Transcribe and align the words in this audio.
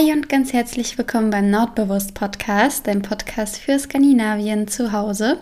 Hi 0.00 0.12
und 0.12 0.30
ganz 0.30 0.54
herzlich 0.54 0.96
willkommen 0.96 1.28
beim 1.28 1.50
Nordbewusst 1.50 2.14
Podcast, 2.14 2.86
dein 2.86 3.02
Podcast 3.02 3.58
für 3.58 3.78
Skandinavien 3.78 4.66
zu 4.66 4.92
Hause. 4.92 5.36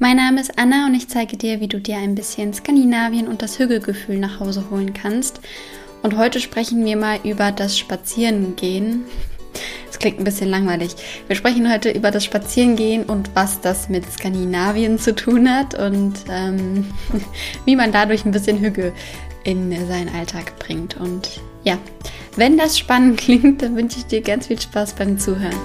Mein 0.00 0.16
Name 0.16 0.40
ist 0.40 0.58
Anna 0.58 0.86
und 0.86 0.94
ich 0.94 1.06
zeige 1.06 1.36
dir, 1.36 1.60
wie 1.60 1.68
du 1.68 1.78
dir 1.78 1.96
ein 1.98 2.16
bisschen 2.16 2.52
Skandinavien 2.52 3.28
und 3.28 3.40
das 3.40 3.60
Hügelgefühl 3.60 4.18
nach 4.18 4.40
Hause 4.40 4.64
holen 4.68 4.94
kannst. 4.94 5.40
Und 6.02 6.16
heute 6.16 6.40
sprechen 6.40 6.84
wir 6.84 6.96
mal 6.96 7.20
über 7.22 7.52
das 7.52 7.78
Spazierengehen. 7.78 9.04
Das 9.86 10.00
klingt 10.00 10.18
ein 10.18 10.24
bisschen 10.24 10.48
langweilig. 10.50 10.96
Wir 11.28 11.36
sprechen 11.36 11.72
heute 11.72 11.92
über 11.92 12.10
das 12.10 12.24
Spazierengehen 12.24 13.04
und 13.04 13.30
was 13.34 13.60
das 13.60 13.88
mit 13.88 14.10
Skandinavien 14.10 14.98
zu 14.98 15.14
tun 15.14 15.48
hat 15.48 15.78
und 15.78 16.14
ähm, 16.28 16.84
wie 17.64 17.76
man 17.76 17.92
dadurch 17.92 18.24
ein 18.24 18.32
bisschen 18.32 18.58
Hügel 18.58 18.92
in 19.44 19.70
seinen 19.86 20.12
Alltag 20.16 20.58
bringt. 20.58 20.96
Und 20.96 21.40
ja, 21.62 21.78
wenn 22.36 22.56
das 22.56 22.78
spannend 22.78 23.18
klingt, 23.18 23.62
dann 23.62 23.76
wünsche 23.76 23.98
ich 23.98 24.06
dir 24.06 24.20
ganz 24.20 24.46
viel 24.46 24.60
Spaß 24.60 24.94
beim 24.94 25.18
Zuhören. 25.18 25.56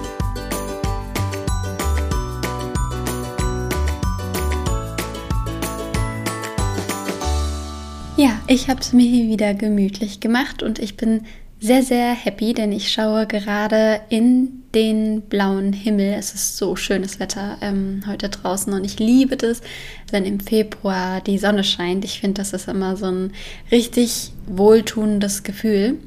Ja, 8.16 8.40
ich 8.46 8.70
habe 8.70 8.80
es 8.80 8.92
mir 8.92 9.06
hier 9.06 9.28
wieder 9.28 9.52
gemütlich 9.52 10.20
gemacht 10.20 10.62
und 10.62 10.78
ich 10.78 10.96
bin 10.96 11.26
sehr, 11.58 11.82
sehr 11.82 12.12
happy, 12.12 12.52
denn 12.52 12.72
ich 12.72 12.92
schaue 12.92 13.26
gerade 13.26 14.00
in 14.08 14.62
den 14.74 15.22
blauen 15.22 15.72
Himmel. 15.72 16.14
Es 16.18 16.34
ist 16.34 16.58
so 16.58 16.76
schönes 16.76 17.18
Wetter 17.18 17.56
ähm, 17.62 18.02
heute 18.06 18.28
draußen 18.28 18.72
und 18.74 18.84
ich 18.84 18.98
liebe 18.98 19.38
das, 19.38 19.62
wenn 20.10 20.26
im 20.26 20.38
Februar 20.38 21.22
die 21.22 21.38
Sonne 21.38 21.64
scheint. 21.64 22.04
Ich 22.04 22.20
finde, 22.20 22.42
das 22.42 22.52
ist 22.52 22.68
immer 22.68 22.96
so 22.96 23.06
ein 23.06 23.32
richtig 23.70 24.32
wohltuendes 24.46 25.44
Gefühl. 25.44 25.98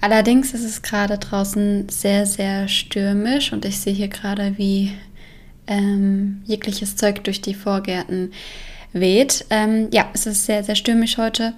Allerdings 0.00 0.54
ist 0.54 0.64
es 0.64 0.82
gerade 0.82 1.18
draußen 1.18 1.88
sehr, 1.88 2.26
sehr 2.26 2.66
stürmisch 2.66 3.52
und 3.52 3.64
ich 3.64 3.78
sehe 3.78 3.94
hier 3.94 4.08
gerade, 4.08 4.54
wie 4.58 4.92
ähm, 5.68 6.42
jegliches 6.46 6.96
Zeug 6.96 7.22
durch 7.22 7.40
die 7.40 7.54
Vorgärten 7.54 8.32
weht. 8.92 9.46
Ähm, 9.50 9.88
ja, 9.92 10.10
es 10.14 10.26
ist 10.26 10.46
sehr, 10.46 10.64
sehr 10.64 10.74
stürmisch 10.74 11.16
heute. 11.16 11.54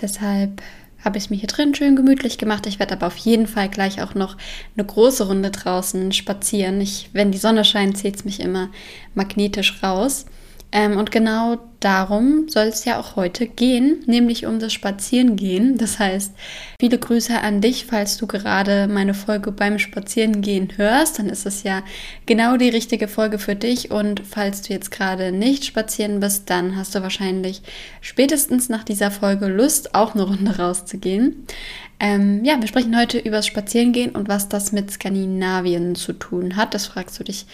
Deshalb 0.00 0.62
habe 1.04 1.18
ich 1.18 1.24
es 1.24 1.30
mir 1.30 1.36
hier 1.36 1.48
drin 1.48 1.74
schön 1.74 1.96
gemütlich 1.96 2.38
gemacht. 2.38 2.66
Ich 2.66 2.78
werde 2.78 2.94
aber 2.94 3.06
auf 3.06 3.16
jeden 3.16 3.46
Fall 3.46 3.68
gleich 3.68 4.02
auch 4.02 4.14
noch 4.14 4.36
eine 4.76 4.86
große 4.86 5.26
Runde 5.26 5.50
draußen 5.50 6.12
spazieren. 6.12 6.80
Ich, 6.80 7.10
wenn 7.12 7.30
die 7.30 7.38
Sonne 7.38 7.64
scheint, 7.64 7.96
zieht 7.96 8.16
es 8.16 8.24
mich 8.24 8.40
immer 8.40 8.68
magnetisch 9.14 9.82
raus. 9.82 10.26
Ähm, 10.70 10.98
und 10.98 11.10
genau 11.10 11.56
darum 11.80 12.48
soll 12.48 12.66
es 12.66 12.84
ja 12.84 13.00
auch 13.00 13.16
heute 13.16 13.46
gehen, 13.46 14.02
nämlich 14.06 14.44
um 14.44 14.58
das 14.58 14.72
Spazierengehen. 14.72 15.78
Das 15.78 15.98
heißt, 15.98 16.34
viele 16.78 16.98
Grüße 16.98 17.40
an 17.40 17.62
dich, 17.62 17.86
falls 17.86 18.18
du 18.18 18.26
gerade 18.26 18.86
meine 18.86 19.14
Folge 19.14 19.50
beim 19.50 19.78
Spazierengehen 19.78 20.76
hörst, 20.76 21.18
dann 21.18 21.30
ist 21.30 21.46
es 21.46 21.62
ja 21.62 21.82
genau 22.26 22.58
die 22.58 22.68
richtige 22.68 23.08
Folge 23.08 23.38
für 23.38 23.54
dich. 23.54 23.90
Und 23.90 24.20
falls 24.28 24.60
du 24.62 24.74
jetzt 24.74 24.90
gerade 24.90 25.32
nicht 25.32 25.64
spazieren 25.64 26.20
bist, 26.20 26.50
dann 26.50 26.76
hast 26.76 26.94
du 26.94 27.02
wahrscheinlich 27.02 27.62
spätestens 28.02 28.68
nach 28.68 28.84
dieser 28.84 29.10
Folge 29.10 29.46
Lust, 29.46 29.94
auch 29.94 30.14
eine 30.14 30.24
Runde 30.24 30.58
rauszugehen. 30.58 31.46
Ähm, 32.00 32.44
ja, 32.44 32.60
wir 32.60 32.68
sprechen 32.68 32.96
heute 32.96 33.18
über 33.18 33.36
das 33.36 33.46
Spazierengehen 33.46 34.14
und 34.14 34.28
was 34.28 34.48
das 34.48 34.70
mit 34.72 34.90
Skandinavien 34.90 35.94
zu 35.94 36.12
tun 36.12 36.56
hat. 36.56 36.74
Das 36.74 36.86
fragst 36.86 37.18
du 37.18 37.24
dich 37.24 37.46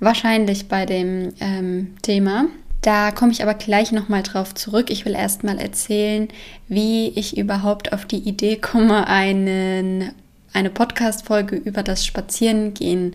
wahrscheinlich 0.00 0.68
bei 0.68 0.86
dem 0.86 1.32
ähm, 1.40 1.96
Thema. 2.02 2.46
Da 2.82 3.10
komme 3.10 3.32
ich 3.32 3.42
aber 3.42 3.54
gleich 3.54 3.92
nochmal 3.92 4.22
drauf 4.22 4.54
zurück. 4.54 4.90
Ich 4.90 5.04
will 5.04 5.14
erstmal 5.14 5.58
erzählen, 5.58 6.28
wie 6.68 7.08
ich 7.08 7.36
überhaupt 7.36 7.92
auf 7.92 8.06
die 8.06 8.18
Idee 8.18 8.56
komme, 8.56 9.06
einen, 9.06 10.12
eine 10.54 10.70
Podcast-Folge 10.70 11.56
über 11.56 11.82
das 11.82 12.06
Spazierengehen 12.06 13.14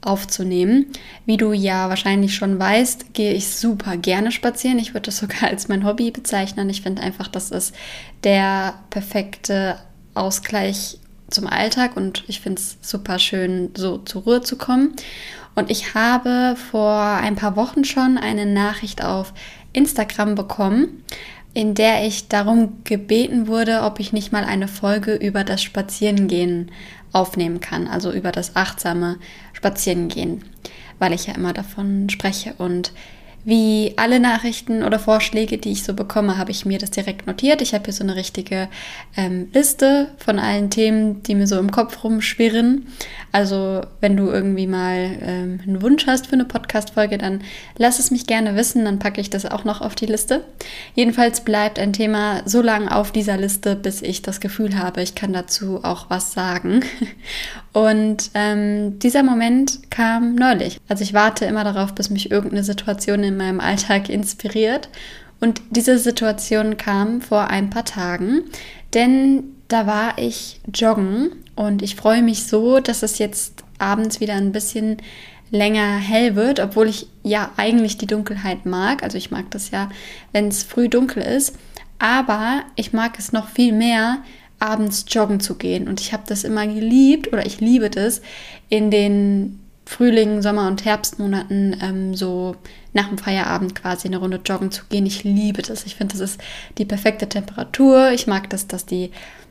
aufzunehmen. 0.00 0.86
Wie 1.26 1.36
du 1.36 1.52
ja 1.52 1.88
wahrscheinlich 1.88 2.34
schon 2.34 2.58
weißt, 2.58 3.12
gehe 3.12 3.34
ich 3.34 3.48
super 3.50 3.96
gerne 3.96 4.32
spazieren. 4.32 4.78
Ich 4.78 4.94
würde 4.94 5.06
das 5.06 5.18
sogar 5.18 5.44
als 5.44 5.68
mein 5.68 5.84
Hobby 5.84 6.10
bezeichnen. 6.10 6.70
Ich 6.70 6.82
finde 6.82 7.02
einfach, 7.02 7.28
das 7.28 7.50
ist 7.50 7.74
der 8.24 8.74
perfekte 8.90 9.78
Ausgleich 10.14 10.98
zum 11.32 11.46
Alltag 11.46 11.96
und 11.96 12.24
ich 12.28 12.40
finde 12.40 12.60
es 12.60 12.78
super 12.80 13.18
schön, 13.18 13.70
so 13.76 13.98
zur 13.98 14.22
Ruhe 14.22 14.40
zu 14.42 14.56
kommen. 14.56 14.94
Und 15.54 15.70
ich 15.70 15.94
habe 15.94 16.56
vor 16.70 17.00
ein 17.00 17.36
paar 17.36 17.56
Wochen 17.56 17.84
schon 17.84 18.16
eine 18.18 18.46
Nachricht 18.46 19.04
auf 19.04 19.32
Instagram 19.72 20.34
bekommen, 20.34 21.04
in 21.54 21.74
der 21.74 22.06
ich 22.06 22.28
darum 22.28 22.82
gebeten 22.84 23.46
wurde, 23.46 23.82
ob 23.82 24.00
ich 24.00 24.12
nicht 24.12 24.32
mal 24.32 24.44
eine 24.44 24.68
Folge 24.68 25.14
über 25.14 25.44
das 25.44 25.62
Spazierengehen 25.62 26.70
aufnehmen 27.12 27.60
kann, 27.60 27.88
also 27.88 28.10
über 28.10 28.32
das 28.32 28.56
achtsame 28.56 29.18
Spazierengehen, 29.52 30.44
weil 30.98 31.12
ich 31.12 31.26
ja 31.26 31.34
immer 31.34 31.52
davon 31.52 32.08
spreche 32.08 32.54
und 32.56 32.92
wie 33.44 33.94
alle 33.96 34.20
Nachrichten 34.20 34.82
oder 34.84 34.98
Vorschläge, 34.98 35.58
die 35.58 35.72
ich 35.72 35.82
so 35.82 35.94
bekomme, 35.94 36.38
habe 36.38 36.50
ich 36.50 36.64
mir 36.64 36.78
das 36.78 36.90
direkt 36.90 37.26
notiert. 37.26 37.60
Ich 37.60 37.74
habe 37.74 37.84
hier 37.84 37.92
so 37.92 38.04
eine 38.04 38.14
richtige 38.14 38.68
ähm, 39.16 39.48
Liste 39.52 40.08
von 40.18 40.38
allen 40.38 40.70
Themen, 40.70 41.22
die 41.24 41.34
mir 41.34 41.46
so 41.46 41.58
im 41.58 41.72
Kopf 41.72 42.04
rumschwirren. 42.04 42.86
Also 43.32 43.80
wenn 44.00 44.16
du 44.16 44.28
irgendwie 44.28 44.66
mal 44.66 45.10
ähm, 45.20 45.60
einen 45.66 45.82
Wunsch 45.82 46.06
hast 46.06 46.28
für 46.28 46.34
eine 46.34 46.44
Podcast-Folge, 46.44 47.18
dann 47.18 47.42
lass 47.76 47.98
es 47.98 48.10
mich 48.10 48.26
gerne 48.26 48.54
wissen, 48.54 48.84
dann 48.84 48.98
packe 48.98 49.20
ich 49.20 49.30
das 49.30 49.46
auch 49.46 49.64
noch 49.64 49.80
auf 49.80 49.94
die 49.94 50.06
Liste. 50.06 50.44
Jedenfalls 50.94 51.40
bleibt 51.40 51.78
ein 51.78 51.92
Thema 51.92 52.42
so 52.44 52.62
lange 52.62 52.94
auf 52.94 53.10
dieser 53.10 53.36
Liste, 53.36 53.74
bis 53.74 54.02
ich 54.02 54.22
das 54.22 54.40
Gefühl 54.40 54.78
habe, 54.78 55.02
ich 55.02 55.14
kann 55.14 55.32
dazu 55.32 55.82
auch 55.82 56.10
was 56.10 56.32
sagen. 56.32 56.84
Und 57.72 58.30
ähm, 58.34 58.98
dieser 58.98 59.22
Moment 59.22 59.90
kam 59.90 60.34
neulich. 60.34 60.78
Also 60.88 61.02
ich 61.02 61.14
warte 61.14 61.46
immer 61.46 61.64
darauf, 61.64 61.94
bis 61.94 62.10
mich 62.10 62.30
irgendeine 62.30 62.64
Situation 62.64 63.24
in 63.24 63.36
meinem 63.36 63.60
Alltag 63.60 64.08
inspiriert. 64.08 64.88
Und 65.40 65.60
diese 65.70 65.98
Situation 65.98 66.76
kam 66.76 67.20
vor 67.20 67.48
ein 67.48 67.70
paar 67.70 67.84
Tagen, 67.84 68.42
denn 68.94 69.44
da 69.66 69.86
war 69.86 70.18
ich 70.18 70.60
joggen 70.72 71.30
und 71.56 71.82
ich 71.82 71.96
freue 71.96 72.22
mich 72.22 72.44
so, 72.44 72.78
dass 72.78 73.02
es 73.02 73.18
jetzt 73.18 73.64
abends 73.78 74.20
wieder 74.20 74.34
ein 74.34 74.52
bisschen 74.52 74.98
länger 75.50 75.96
hell 75.96 76.36
wird, 76.36 76.60
obwohl 76.60 76.88
ich 76.88 77.08
ja 77.22 77.50
eigentlich 77.56 77.98
die 77.98 78.06
Dunkelheit 78.06 78.66
mag. 78.66 79.02
Also 79.02 79.18
ich 79.18 79.30
mag 79.30 79.50
das 79.50 79.70
ja, 79.70 79.90
wenn 80.32 80.48
es 80.48 80.62
früh 80.62 80.88
dunkel 80.88 81.22
ist. 81.22 81.56
Aber 81.98 82.62
ich 82.74 82.92
mag 82.92 83.18
es 83.18 83.32
noch 83.32 83.48
viel 83.48 83.72
mehr, 83.72 84.18
abends 84.62 85.04
joggen 85.08 85.40
zu 85.40 85.56
gehen. 85.56 85.88
Und 85.88 86.00
ich 86.00 86.12
habe 86.12 86.22
das 86.26 86.44
immer 86.44 86.66
geliebt 86.66 87.32
oder 87.32 87.44
ich 87.44 87.60
liebe 87.60 87.90
das 87.90 88.22
in 88.68 88.90
den 88.90 89.58
Frühling, 89.84 90.40
Sommer 90.40 90.68
und 90.68 90.84
Herbstmonaten 90.84 91.76
ähm, 91.82 92.14
so 92.14 92.56
nach 92.92 93.08
dem 93.08 93.18
Feierabend 93.18 93.74
quasi 93.74 94.06
eine 94.06 94.18
Runde 94.18 94.40
joggen 94.44 94.70
zu 94.70 94.84
gehen. 94.88 95.04
Ich 95.04 95.24
liebe 95.24 95.62
das. 95.62 95.84
Ich 95.84 95.96
finde, 95.96 96.12
das 96.12 96.20
ist 96.20 96.40
die 96.78 96.84
perfekte 96.84 97.28
Temperatur. 97.28 98.12
Ich 98.12 98.26
mag 98.26 98.48
das, 98.50 98.68
dass 98.68 98.86
die 98.86 99.10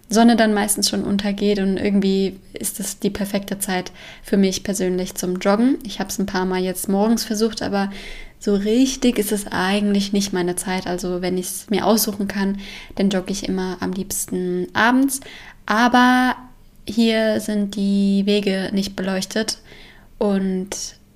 Sonne 0.10 0.36
dann 0.36 0.54
meistens 0.54 0.90
schon 0.90 1.04
untergeht 1.04 1.60
und 1.60 1.78
irgendwie 1.78 2.38
ist 2.54 2.80
das 2.80 3.00
die 3.00 3.10
perfekte 3.10 3.60
Zeit 3.60 3.92
für 4.24 4.36
mich 4.36 4.64
persönlich 4.64 5.16
zum 5.16 5.38
Joggen. 5.38 5.78
Ich 5.86 6.00
habe 6.00 6.10
es 6.10 6.20
ein 6.20 6.26
paar 6.26 6.46
Mal 6.46 6.62
jetzt 6.62 6.90
morgens 6.90 7.24
versucht, 7.24 7.62
aber 7.62 7.92
so 8.42 8.56
richtig 8.56 9.20
ist 9.20 9.32
es 9.32 9.46
eigentlich 9.52 10.14
nicht 10.14 10.34
meine 10.34 10.56
Zeit. 10.56 10.88
Also 10.88 11.22
wenn 11.22 11.38
ich 11.38 11.46
es 11.46 11.70
mir 11.70 11.86
aussuchen 11.86 12.28
kann, 12.28 12.58
dann 12.96 13.12
jogge 13.12 13.32
ich 13.32 13.48
immer 13.48 13.78
am 13.82 13.92
liebsten 13.92 14.68
abends. 14.74 15.22
Aber 15.68 16.36
hier 16.88 17.40
sind 17.40 17.76
die 17.76 18.24
Wege 18.26 18.72
nicht 18.74 18.96
beleuchtet 18.96 19.60
und 20.18 20.70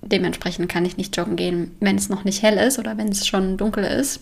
dementsprechend 0.04 0.70
kann 0.70 0.86
ich 0.86 0.98
nicht 0.98 1.18
joggen 1.18 1.36
gehen, 1.36 1.76
wenn 1.80 1.96
es 1.96 2.10
noch 2.10 2.26
nicht 2.26 2.44
hell 2.44 2.58
ist 2.58 2.78
oder 2.78 2.96
wenn 2.96 3.10
es 3.10 3.26
schon 3.26 3.58
dunkel 3.58 3.86
ist. 3.86 4.20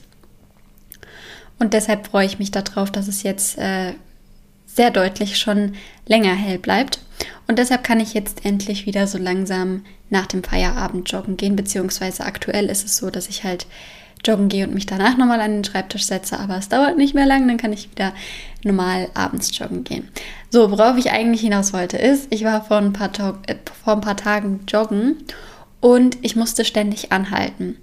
Und 1.60 1.74
deshalb 1.74 2.08
freue 2.08 2.26
ich 2.26 2.40
mich 2.40 2.52
darauf, 2.52 2.90
dass 2.90 3.10
es 3.10 3.22
jetzt 3.24 3.58
äh, 3.58 3.96
sehr 4.66 4.92
deutlich 4.92 5.38
schon 5.38 5.74
länger 6.08 6.34
hell 6.34 6.58
bleibt. 6.58 7.02
Und 7.48 7.60
deshalb 7.60 7.84
kann 7.84 8.00
ich 8.00 8.14
jetzt 8.14 8.46
endlich 8.46 8.86
wieder 8.86 9.08
so 9.08 9.18
langsam 9.18 9.84
nach 10.14 10.28
dem 10.28 10.44
Feierabend 10.44 11.12
joggen 11.12 11.36
gehen, 11.36 11.58
beziehungsweise 11.58 12.24
aktuell 12.24 12.68
ist 12.68 12.86
es 12.86 12.96
so, 12.96 13.10
dass 13.10 13.28
ich 13.28 13.44
halt 13.44 13.66
joggen 14.26 14.48
gehe 14.48 14.66
und 14.66 14.74
mich 14.74 14.86
danach 14.86 15.18
nochmal 15.18 15.42
an 15.42 15.52
den 15.52 15.64
Schreibtisch 15.66 16.06
setze, 16.06 16.40
aber 16.40 16.58
es 16.58 16.70
dauert 16.70 16.96
nicht 16.96 17.14
mehr 17.14 17.26
lang, 17.26 17.46
dann 17.48 17.58
kann 17.58 17.74
ich 17.74 17.92
wieder 17.92 18.14
normal 18.64 19.10
abends 19.16 19.58
joggen 19.58 19.84
gehen. 19.84 20.08
So, 20.50 20.72
worauf 20.72 20.98
ich 20.98 21.12
eigentlich 21.12 21.42
hinaus 21.42 21.74
wollte, 21.74 21.98
ist, 21.98 22.28
ich 22.30 22.46
war 22.46 22.64
vor 22.64 22.78
ein 22.78 22.94
paar, 22.94 23.12
äh, 23.48 23.56
vor 23.84 23.94
ein 23.94 24.02
paar 24.02 24.16
Tagen 24.16 24.62
joggen 24.68 25.18
und 25.82 26.18
ich 26.22 26.38
musste 26.38 26.64
ständig 26.64 27.12
anhalten. 27.12 27.78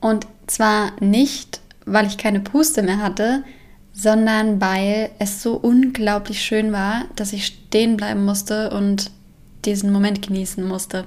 Und 0.00 0.26
zwar 0.48 0.92
nicht, 0.98 1.60
weil 1.84 2.06
ich 2.06 2.18
keine 2.18 2.40
Puste 2.40 2.82
mehr 2.82 2.98
hatte, 2.98 3.44
sondern 3.92 4.60
weil 4.60 5.10
es 5.18 5.42
so 5.42 5.54
unglaublich 5.54 6.42
schön 6.42 6.72
war, 6.72 7.04
dass 7.16 7.32
ich 7.32 7.46
stehen 7.46 7.96
bleiben 7.96 8.24
musste 8.24 8.70
und 8.70 9.10
diesen 9.64 9.92
Moment 9.92 10.26
genießen 10.26 10.66
musste. 10.66 11.06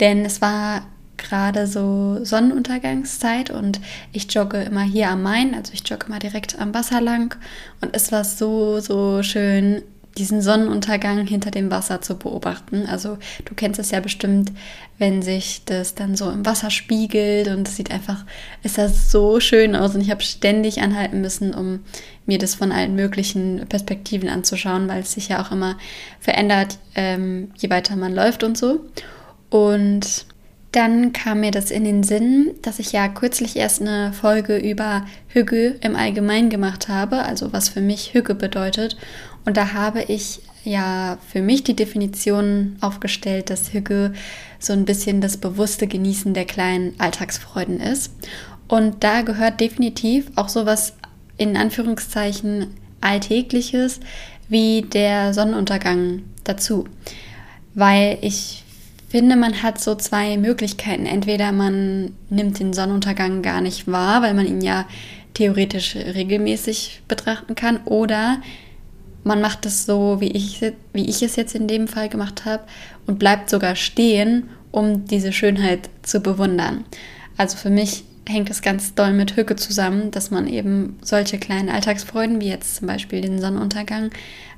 Denn 0.00 0.24
es 0.24 0.40
war 0.40 0.86
gerade 1.16 1.66
so 1.66 2.24
Sonnenuntergangszeit 2.24 3.50
und 3.50 3.80
ich 4.12 4.32
jogge 4.32 4.62
immer 4.62 4.82
hier 4.82 5.08
am 5.10 5.22
Main, 5.22 5.54
also 5.54 5.72
ich 5.72 5.88
jogge 5.88 6.06
immer 6.06 6.18
direkt 6.18 6.58
am 6.58 6.74
Wasser 6.74 7.00
lang 7.00 7.36
und 7.80 7.94
es 7.94 8.12
war 8.12 8.24
so, 8.24 8.80
so 8.80 9.22
schön 9.22 9.82
diesen 10.18 10.42
Sonnenuntergang 10.42 11.26
hinter 11.26 11.50
dem 11.50 11.70
Wasser 11.70 12.00
zu 12.02 12.16
beobachten. 12.16 12.86
Also 12.86 13.18
du 13.44 13.54
kennst 13.54 13.80
es 13.80 13.90
ja 13.90 14.00
bestimmt, 14.00 14.52
wenn 14.98 15.22
sich 15.22 15.62
das 15.64 15.94
dann 15.94 16.16
so 16.16 16.30
im 16.30 16.44
Wasser 16.44 16.70
spiegelt 16.70 17.48
und 17.48 17.66
es 17.66 17.76
sieht 17.76 17.90
einfach, 17.90 18.24
ist 18.62 18.78
das 18.78 19.10
so 19.10 19.40
schön 19.40 19.74
aus 19.74 19.94
und 19.94 20.00
ich 20.00 20.10
habe 20.10 20.22
ständig 20.22 20.82
anhalten 20.82 21.20
müssen, 21.20 21.54
um 21.54 21.80
mir 22.26 22.38
das 22.38 22.54
von 22.54 22.72
allen 22.72 22.94
möglichen 22.94 23.66
Perspektiven 23.68 24.28
anzuschauen, 24.28 24.88
weil 24.88 25.00
es 25.00 25.12
sich 25.12 25.28
ja 25.28 25.42
auch 25.42 25.50
immer 25.50 25.76
verändert, 26.20 26.78
ähm, 26.94 27.50
je 27.56 27.70
weiter 27.70 27.96
man 27.96 28.14
läuft 28.14 28.44
und 28.44 28.56
so. 28.56 28.80
Und 29.50 30.26
dann 30.72 31.12
kam 31.12 31.40
mir 31.40 31.50
das 31.50 31.70
in 31.70 31.84
den 31.84 32.02
Sinn, 32.02 32.52
dass 32.62 32.78
ich 32.78 32.92
ja 32.92 33.06
kürzlich 33.08 33.56
erst 33.56 33.82
eine 33.82 34.14
Folge 34.14 34.56
über 34.56 35.04
Hügge 35.28 35.76
im 35.82 35.96
Allgemeinen 35.96 36.48
gemacht 36.48 36.88
habe, 36.88 37.22
also 37.22 37.52
was 37.52 37.68
für 37.68 37.82
mich 37.82 38.14
Hügge 38.14 38.34
bedeutet. 38.34 38.96
Und 39.44 39.56
da 39.56 39.72
habe 39.72 40.02
ich 40.02 40.40
ja 40.64 41.18
für 41.28 41.42
mich 41.42 41.64
die 41.64 41.74
Definition 41.74 42.76
aufgestellt, 42.80 43.50
dass 43.50 43.72
Hügge 43.72 44.12
so 44.58 44.72
ein 44.72 44.84
bisschen 44.84 45.20
das 45.20 45.36
bewusste 45.36 45.86
Genießen 45.86 46.34
der 46.34 46.44
kleinen 46.44 46.94
Alltagsfreuden 46.98 47.80
ist. 47.80 48.12
Und 48.68 49.02
da 49.02 49.22
gehört 49.22 49.60
definitiv 49.60 50.30
auch 50.36 50.48
sowas 50.48 50.94
in 51.36 51.56
Anführungszeichen 51.56 52.68
Alltägliches 53.00 54.00
wie 54.48 54.82
der 54.82 55.34
Sonnenuntergang 55.34 56.22
dazu. 56.44 56.86
Weil 57.74 58.18
ich 58.20 58.62
finde, 59.08 59.36
man 59.36 59.62
hat 59.62 59.80
so 59.80 59.94
zwei 59.94 60.36
Möglichkeiten. 60.36 61.06
Entweder 61.06 61.52
man 61.52 62.12
nimmt 62.30 62.60
den 62.60 62.72
Sonnenuntergang 62.72 63.42
gar 63.42 63.60
nicht 63.60 63.86
wahr, 63.86 64.22
weil 64.22 64.34
man 64.34 64.46
ihn 64.46 64.60
ja 64.60 64.86
theoretisch 65.34 65.96
regelmäßig 65.96 67.02
betrachten 67.08 67.54
kann, 67.54 67.80
oder 67.84 68.40
man 69.24 69.40
macht 69.40 69.66
es 69.66 69.86
so, 69.86 70.20
wie 70.20 70.32
ich, 70.32 70.60
wie 70.92 71.08
ich 71.08 71.22
es 71.22 71.36
jetzt 71.36 71.54
in 71.54 71.68
dem 71.68 71.88
Fall 71.88 72.08
gemacht 72.08 72.44
habe 72.44 72.64
und 73.06 73.18
bleibt 73.18 73.50
sogar 73.50 73.76
stehen, 73.76 74.48
um 74.70 75.04
diese 75.06 75.32
Schönheit 75.32 75.90
zu 76.02 76.20
bewundern. 76.20 76.84
Also 77.36 77.56
für 77.56 77.70
mich 77.70 78.04
hängt 78.28 78.50
es 78.50 78.62
ganz 78.62 78.94
doll 78.94 79.12
mit 79.12 79.36
Hücke 79.36 79.56
zusammen, 79.56 80.10
dass 80.10 80.30
man 80.30 80.46
eben 80.46 80.98
solche 81.02 81.38
kleinen 81.38 81.68
Alltagsfreuden, 81.68 82.40
wie 82.40 82.48
jetzt 82.48 82.76
zum 82.76 82.86
Beispiel 82.86 83.20
den 83.20 83.40
Sonnenuntergang, 83.40 84.10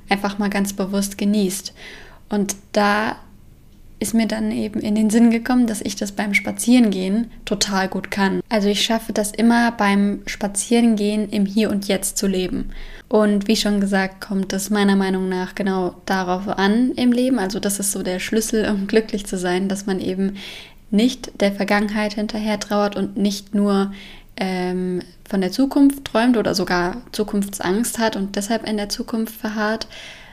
einfach 0.09 0.37
mal 0.37 0.49
ganz 0.49 0.73
bewusst 0.73 1.17
genießt. 1.17 1.73
Und 2.29 2.55
da 2.71 3.17
ist 3.99 4.13
mir 4.13 4.27
dann 4.27 4.51
eben 4.51 4.81
in 4.81 4.95
den 4.95 5.09
Sinn 5.09 5.31
gekommen, 5.31 5.67
dass 5.67 5.81
ich 5.81 5.95
das 5.95 6.11
beim 6.11 6.33
Spazierengehen 6.33 7.31
total 7.45 7.87
gut 7.87 8.11
kann. 8.11 8.41
Also 8.49 8.67
ich 8.67 8.83
schaffe 8.83 9.13
das 9.13 9.31
immer 9.31 9.71
beim 9.71 10.21
Spazierengehen 10.25 11.29
im 11.29 11.45
Hier 11.45 11.69
und 11.69 11.87
Jetzt 11.87 12.17
zu 12.17 12.27
leben. 12.27 12.71
Und 13.07 13.47
wie 13.47 13.55
schon 13.55 13.79
gesagt, 13.79 14.19
kommt 14.19 14.51
es 14.51 14.69
meiner 14.69 14.95
Meinung 14.95 15.29
nach 15.29 15.55
genau 15.55 15.95
darauf 16.05 16.47
an 16.47 16.91
im 16.91 17.11
Leben. 17.11 17.39
Also 17.39 17.59
das 17.59 17.79
ist 17.79 17.91
so 17.91 18.03
der 18.03 18.19
Schlüssel, 18.19 18.69
um 18.69 18.87
glücklich 18.87 19.25
zu 19.25 19.37
sein, 19.37 19.69
dass 19.69 19.85
man 19.85 19.99
eben 19.99 20.35
nicht 20.91 21.41
der 21.41 21.51
Vergangenheit 21.51 22.13
hinterher 22.13 22.59
trauert 22.59 22.95
und 22.95 23.17
nicht 23.17 23.55
nur 23.55 23.93
ähm, 24.37 25.01
von 25.27 25.41
der 25.41 25.51
Zukunft 25.51 26.05
träumt 26.05 26.37
oder 26.37 26.53
sogar 26.53 27.01
Zukunftsangst 27.11 27.97
hat 27.99 28.15
und 28.15 28.35
deshalb 28.35 28.67
in 28.67 28.77
der 28.77 28.89
Zukunft 28.89 29.35
verharrt, 29.35 29.87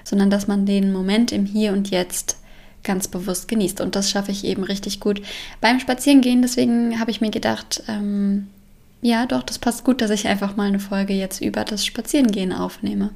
sondern 0.05 0.31
dass 0.31 0.49
man 0.49 0.67
den 0.67 0.93
Moment 0.93 1.32
im 1.32 1.47
Hier 1.47 1.73
und 1.73 1.91
Jetzt 1.91 2.38
ganz 2.84 3.08
bewusst 3.08 3.49
genießt. 3.49 3.81
Und 3.81 3.96
das 3.96 4.11
schaffe 4.11 4.32
ich 4.32 4.44
eben 4.44 4.64
richtig 4.64 5.00
gut 5.00 5.23
beim 5.61 5.81
Spazierengehen. 5.81 6.43
Deswegen 6.43 6.99
habe 6.99 7.11
ich 7.11 7.20
mir 7.20 7.31
gedacht, 7.31 7.82
ähm, 7.88 8.49
ja, 9.00 9.26
doch, 9.26 9.43
das 9.43 9.58
passt 9.58 9.84
gut, 9.84 10.00
dass 10.00 10.11
ich 10.11 10.29
einfach 10.29 10.56
mal 10.56 10.69
eine 10.69 10.79
Folge 10.79 11.12
jetzt 11.12 11.40
über 11.40 11.64
das 11.64 11.84
Spazierengehen 11.84 12.52
aufnehme. 12.52 13.11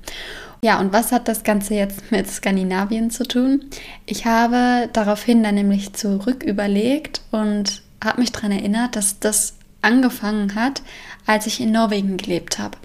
Ja, 0.63 0.81
und 0.81 0.93
was 0.93 1.13
hat 1.13 1.29
das 1.29 1.45
Ganze 1.45 1.75
jetzt 1.75 2.11
mit 2.11 2.29
Skandinavien 2.29 3.11
zu 3.11 3.27
tun? 3.27 3.67
Ich 4.05 4.27
habe 4.27 4.89
daraufhin 4.93 5.43
dann 5.43 5.55
nämlich 5.55 5.93
zurück 5.93 6.43
überlegt 6.43 7.23
und 7.31 7.83
habe 8.03 8.21
mich 8.21 8.33
daran 8.33 8.53
erinnert, 8.53 8.97
dass 8.97 9.21
das 9.21 9.55
angefangen 9.83 10.55
hat, 10.55 10.83
als 11.27 11.47
ich 11.47 11.61
in 11.61 11.71
Norwegen 11.71 12.17
gelebt 12.17 12.59
habe 12.59 12.77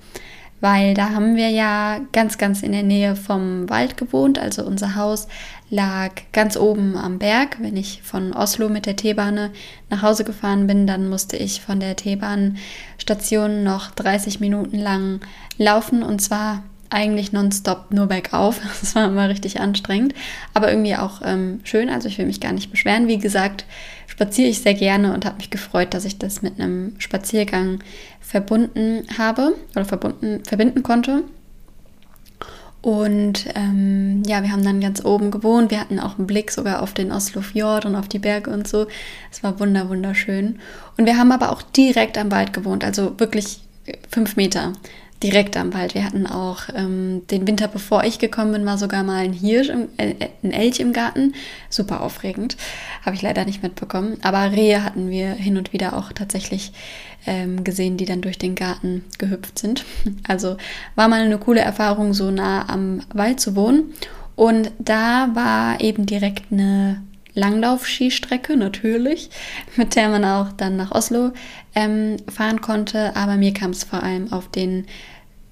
weil 0.62 0.94
da 0.94 1.10
haben 1.10 1.36
wir 1.36 1.50
ja 1.50 2.00
ganz, 2.12 2.38
ganz 2.38 2.62
in 2.62 2.72
der 2.72 2.84
Nähe 2.84 3.16
vom 3.16 3.68
Wald 3.70 3.98
gewohnt. 3.98 4.40
Also 4.40 4.64
unser 4.64 4.96
Haus 4.96 5.28
lag 5.72 6.12
ganz 6.34 6.58
oben 6.58 6.96
am 6.98 7.18
Berg. 7.18 7.58
Wenn 7.62 7.78
ich 7.78 8.04
von 8.04 8.34
Oslo 8.34 8.70
mit 8.70 8.86
der 8.86 8.98
T-Bahn 8.98 9.50
nach 9.90 10.02
Hause 10.04 10.24
gefahren 10.24 10.68
bin, 10.68 10.86
dann 10.86 11.10
musste 11.10 11.38
ich 11.38 11.62
von 11.62 11.80
der 11.80 11.96
T-Bahn-Station 11.96 13.64
noch 13.64 13.90
30 13.92 14.40
Minuten 14.42 14.78
lang 14.78 15.22
laufen 15.58 16.04
und 16.04 16.22
zwar 16.22 16.64
eigentlich 16.90 17.32
nonstop 17.32 17.92
nur 17.92 18.08
bergauf. 18.08 18.60
Das 18.82 18.96
war 18.96 19.06
immer 19.06 19.30
richtig 19.30 19.62
anstrengend, 19.62 20.14
aber 20.54 20.70
irgendwie 20.70 20.98
auch 20.98 21.22
ähm, 21.24 21.62
schön. 21.64 21.90
Also 21.90 22.10
ich 22.10 22.18
will 22.18 22.26
mich 22.26 22.42
gar 22.42 22.52
nicht 22.52 22.70
beschweren. 22.70 23.08
Wie 23.08 23.18
gesagt, 23.18 23.66
spaziere 24.08 24.50
ich 24.50 24.60
sehr 24.60 24.74
gerne 24.74 25.14
und 25.14 25.26
habe 25.26 25.38
mich 25.38 25.50
gefreut, 25.50 25.94
dass 25.94 26.04
ich 26.04 26.20
das 26.20 26.42
mit 26.42 26.60
einem 26.60 26.96
Spaziergang 27.00 27.80
verbunden 28.20 29.04
habe 29.18 29.56
oder 29.74 29.86
verbunden, 29.86 30.44
verbinden 30.44 30.84
konnte. 30.84 31.24
Und 32.82 33.46
ähm, 33.54 34.24
ja, 34.26 34.42
wir 34.42 34.52
haben 34.52 34.64
dann 34.64 34.82
ganz 34.82 35.06
oben 35.06 35.30
gewohnt. 35.30 35.70
Wir 35.70 35.80
hatten 35.80 36.00
auch 36.00 36.18
einen 36.18 36.26
Blick 36.26 36.50
sogar 36.52 36.82
auf 36.82 36.94
den 36.94 37.12
Oslo 37.12 37.42
Fjord 37.42 37.86
und 37.86 37.96
auf 37.96 38.08
die 38.08 38.20
Berge 38.20 38.50
und 38.50 38.68
so. 38.68 38.88
Es 39.32 39.44
war 39.44 39.60
wunder 39.60 39.88
wunderschön. 39.90 40.60
Und 40.98 41.06
wir 41.06 41.18
haben 41.18 41.32
aber 41.32 41.52
auch 41.52 41.62
direkt 41.62 42.18
am 42.18 42.32
Wald 42.32 42.54
gewohnt, 42.54 42.84
also 42.84 43.20
wirklich 43.20 43.60
fünf 44.10 44.36
Meter 44.36 44.74
direkt 45.24 45.56
am 45.58 45.74
Wald. 45.74 45.96
Wir 45.96 46.04
hatten 46.04 46.26
auch 46.28 46.64
ähm, 46.76 47.22
den 47.30 47.48
Winter, 47.48 47.68
bevor 47.68 48.04
ich 48.04 48.20
gekommen 48.20 48.54
bin, 48.54 48.66
war 48.66 48.78
sogar 48.78 49.04
mal 49.04 49.24
ein 49.24 49.34
Hirsch, 49.34 49.70
im, 49.70 49.88
äh, 49.98 50.16
ein 50.44 50.52
Elch 50.52 50.80
im 50.80 50.94
Garten. 50.94 51.34
Super 51.70 52.02
aufregend. 52.02 52.58
Habe 53.06 53.16
ich 53.16 53.22
leider 53.22 53.46
nicht 53.46 53.64
mitbekommen. 53.64 54.18
Aber 54.24 54.52
Rehe 54.52 54.84
hatten 54.84 55.10
wir 55.10 55.32
hin 55.32 55.58
und 55.58 55.74
wieder 55.74 55.96
auch 55.96 56.12
tatsächlich 56.12 56.72
ähm, 57.26 57.64
gesehen, 57.64 57.98
die 57.98 58.06
dann 58.06 58.22
durch 58.22 58.38
den 58.38 58.56
Garten 58.56 59.04
gehüpft 59.18 59.60
sind. 59.60 59.86
Also 60.28 60.58
war 60.96 61.08
mal 61.08 61.22
eine 61.22 61.38
coole 61.38 61.62
Erfahrung, 61.62 62.14
so 62.14 62.32
nah 62.32 62.70
am 62.70 63.02
Wald 63.14 63.40
zu 63.40 63.56
wohnen. 63.56 63.94
Und 64.36 64.72
da 64.80 65.30
war 65.34 65.82
eben 65.82 66.06
direkt 66.06 66.52
eine 66.52 67.02
Langlauf-Skistrecke 67.34 68.58
natürlich, 68.58 69.30
mit 69.76 69.96
der 69.96 70.10
man 70.10 70.26
auch 70.26 70.52
dann 70.52 70.78
nach 70.78 70.92
Oslo 70.92 71.32
ähm, 71.76 72.18
fahren 72.28 72.62
konnte. 72.62 73.16
Aber 73.16 73.38
mir 73.38 73.54
kam 73.54 73.72
es 73.72 73.84
vor 73.84 74.04
allem 74.04 74.32
auf 74.32 74.50
den 74.50 74.86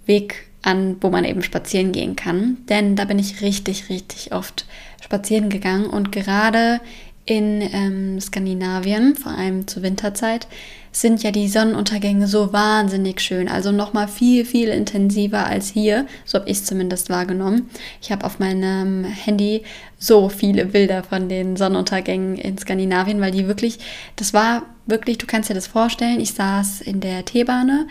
Weg 0.06 0.48
an, 0.62 0.98
wo 1.02 1.10
man 1.10 1.24
eben 1.26 1.42
spazieren 1.42 1.92
gehen 1.92 2.16
kann. 2.16 2.58
Denn 2.68 2.96
da 2.96 3.06
bin 3.06 3.20
ich 3.20 3.42
richtig, 3.42 3.90
richtig 3.90 4.34
oft 4.34 4.66
spazieren 5.02 5.50
gegangen 5.50 5.86
und 5.86 6.12
gerade 6.12 6.82
in 7.30 7.62
ähm, 7.62 8.20
Skandinavien, 8.20 9.16
vor 9.16 9.32
allem 9.32 9.68
zur 9.68 9.84
Winterzeit, 9.84 10.48
sind 10.92 11.22
ja 11.22 11.30
die 11.30 11.48
Sonnenuntergänge 11.48 12.28
so 12.28 12.52
wahnsinnig 12.52 13.22
schön. 13.22 13.48
Also 13.48 13.72
nochmal 13.72 14.08
viel, 14.08 14.44
viel 14.44 14.70
intensiver 14.70 15.46
als 15.46 15.70
hier. 15.70 16.08
So 16.26 16.40
habe 16.40 16.50
ich 16.50 16.58
es 16.58 16.66
zumindest 16.66 17.12
wahrgenommen. 17.12 17.70
Ich 18.02 18.12
habe 18.12 18.26
auf 18.26 18.40
meinem 18.40 19.04
Handy 19.04 19.64
so 20.00 20.30
viele 20.30 20.66
Bilder 20.66 21.04
von 21.04 21.30
den 21.30 21.56
Sonnenuntergängen 21.56 22.36
in 22.36 22.58
Skandinavien, 22.58 23.22
weil 23.22 23.32
die 23.32 23.48
wirklich, 23.48 23.78
das 24.16 24.34
war 24.34 24.64
wirklich, 24.88 25.20
du 25.20 25.28
kannst 25.28 25.50
dir 25.52 25.54
das 25.54 25.68
vorstellen, 25.68 26.20
ich 26.20 26.34
saß 26.34 26.82
in 26.82 27.00
der 27.00 27.26
Teebahne 27.26 27.88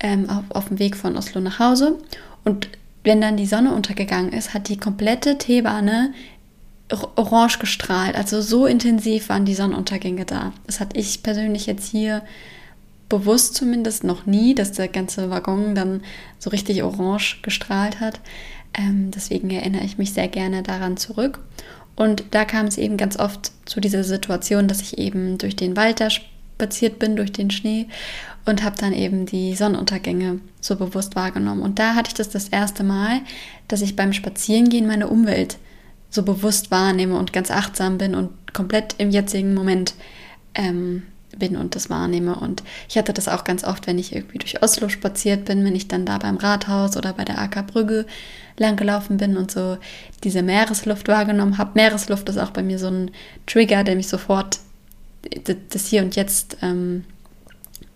ähm, 0.00 0.30
auf, 0.30 0.44
auf 0.48 0.68
dem 0.68 0.78
Weg 0.78 0.96
von 0.96 1.18
Oslo 1.18 1.42
nach 1.42 1.58
Hause 1.58 1.98
und 2.44 2.70
wenn 3.04 3.20
dann 3.20 3.36
die 3.36 3.46
Sonne 3.46 3.74
untergegangen 3.74 4.32
ist, 4.32 4.52
hat 4.52 4.68
die 4.68 4.76
komplette 4.76 5.38
Teebahne 5.38 6.12
orange 7.16 7.58
gestrahlt. 7.58 8.16
Also 8.16 8.40
so 8.40 8.66
intensiv 8.66 9.28
waren 9.28 9.44
die 9.44 9.54
Sonnenuntergänge 9.54 10.24
da. 10.24 10.52
Das 10.66 10.80
hatte 10.80 10.98
ich 10.98 11.22
persönlich 11.22 11.66
jetzt 11.66 11.88
hier 11.90 12.22
bewusst 13.08 13.54
zumindest 13.54 14.04
noch 14.04 14.26
nie, 14.26 14.54
dass 14.54 14.72
der 14.72 14.88
ganze 14.88 15.30
Waggon 15.30 15.74
dann 15.74 16.02
so 16.38 16.50
richtig 16.50 16.82
orange 16.82 17.38
gestrahlt 17.42 18.00
hat. 18.00 18.20
Ähm, 18.74 19.10
deswegen 19.10 19.50
erinnere 19.50 19.84
ich 19.84 19.98
mich 19.98 20.12
sehr 20.12 20.28
gerne 20.28 20.62
daran 20.62 20.96
zurück. 20.96 21.40
Und 21.96 22.24
da 22.30 22.44
kam 22.44 22.66
es 22.66 22.78
eben 22.78 22.96
ganz 22.96 23.18
oft 23.18 23.52
zu 23.66 23.80
dieser 23.80 24.04
Situation, 24.04 24.68
dass 24.68 24.80
ich 24.80 24.98
eben 24.98 25.38
durch 25.38 25.56
den 25.56 25.76
Wald 25.76 26.00
da 26.00 26.08
spaziert 26.08 26.98
bin, 26.98 27.16
durch 27.16 27.32
den 27.32 27.50
Schnee 27.50 27.88
und 28.46 28.62
habe 28.62 28.76
dann 28.78 28.92
eben 28.92 29.26
die 29.26 29.54
Sonnenuntergänge 29.54 30.40
so 30.60 30.76
bewusst 30.76 31.16
wahrgenommen. 31.16 31.62
Und 31.62 31.78
da 31.78 31.94
hatte 31.94 32.08
ich 32.08 32.14
das 32.14 32.30
das 32.30 32.48
erste 32.48 32.84
Mal, 32.84 33.20
dass 33.68 33.82
ich 33.82 33.96
beim 33.96 34.12
Spazierengehen 34.12 34.86
meine 34.86 35.08
Umwelt 35.08 35.58
so 36.10 36.22
bewusst 36.22 36.70
wahrnehme 36.70 37.16
und 37.16 37.32
ganz 37.32 37.50
achtsam 37.50 37.98
bin 37.98 38.14
und 38.14 38.30
komplett 38.52 38.96
im 38.98 39.10
jetzigen 39.10 39.54
Moment 39.54 39.94
ähm, 40.54 41.04
bin 41.38 41.56
und 41.56 41.76
das 41.76 41.88
wahrnehme. 41.88 42.34
Und 42.34 42.62
ich 42.88 42.98
hatte 42.98 43.12
das 43.12 43.28
auch 43.28 43.44
ganz 43.44 43.64
oft, 43.64 43.86
wenn 43.86 43.98
ich 43.98 44.14
irgendwie 44.14 44.38
durch 44.38 44.62
Oslo 44.62 44.88
spaziert 44.88 45.44
bin, 45.44 45.64
wenn 45.64 45.76
ich 45.76 45.88
dann 45.88 46.04
da 46.04 46.18
beim 46.18 46.36
Rathaus 46.36 46.96
oder 46.96 47.12
bei 47.12 47.24
der 47.24 47.38
Ackerbrücke 47.38 48.06
lang 48.58 48.76
gelaufen 48.76 49.16
bin 49.16 49.36
und 49.36 49.50
so 49.50 49.78
diese 50.24 50.42
Meeresluft 50.42 51.08
wahrgenommen 51.08 51.58
habe. 51.58 51.72
Meeresluft 51.74 52.28
ist 52.28 52.38
auch 52.38 52.50
bei 52.50 52.62
mir 52.62 52.78
so 52.78 52.88
ein 52.88 53.10
Trigger, 53.46 53.84
der 53.84 53.96
mich 53.96 54.08
sofort 54.08 54.58
das 55.44 55.86
Hier 55.86 56.02
und 56.02 56.16
Jetzt 56.16 56.58
ähm, 56.62 57.04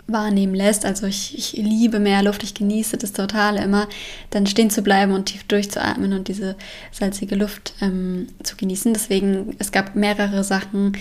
wahrnehmen 0.06 0.54
lässt. 0.54 0.84
Also 0.84 1.06
ich, 1.06 1.36
ich 1.36 1.52
liebe 1.54 1.98
Meerluft, 1.98 2.42
ich 2.42 2.54
genieße 2.54 2.96
das 2.96 3.12
total 3.12 3.56
immer, 3.56 3.88
dann 4.30 4.46
stehen 4.46 4.70
zu 4.70 4.82
bleiben 4.82 5.12
und 5.12 5.26
tief 5.26 5.44
durchzuatmen 5.44 6.12
und 6.12 6.28
diese 6.28 6.56
salzige 6.92 7.34
Luft 7.36 7.74
ähm, 7.80 8.26
zu 8.42 8.56
genießen. 8.56 8.92
Deswegen, 8.92 9.56
es 9.58 9.72
gab 9.72 9.96
mehrere 9.96 10.44
Sachen, 10.44 10.96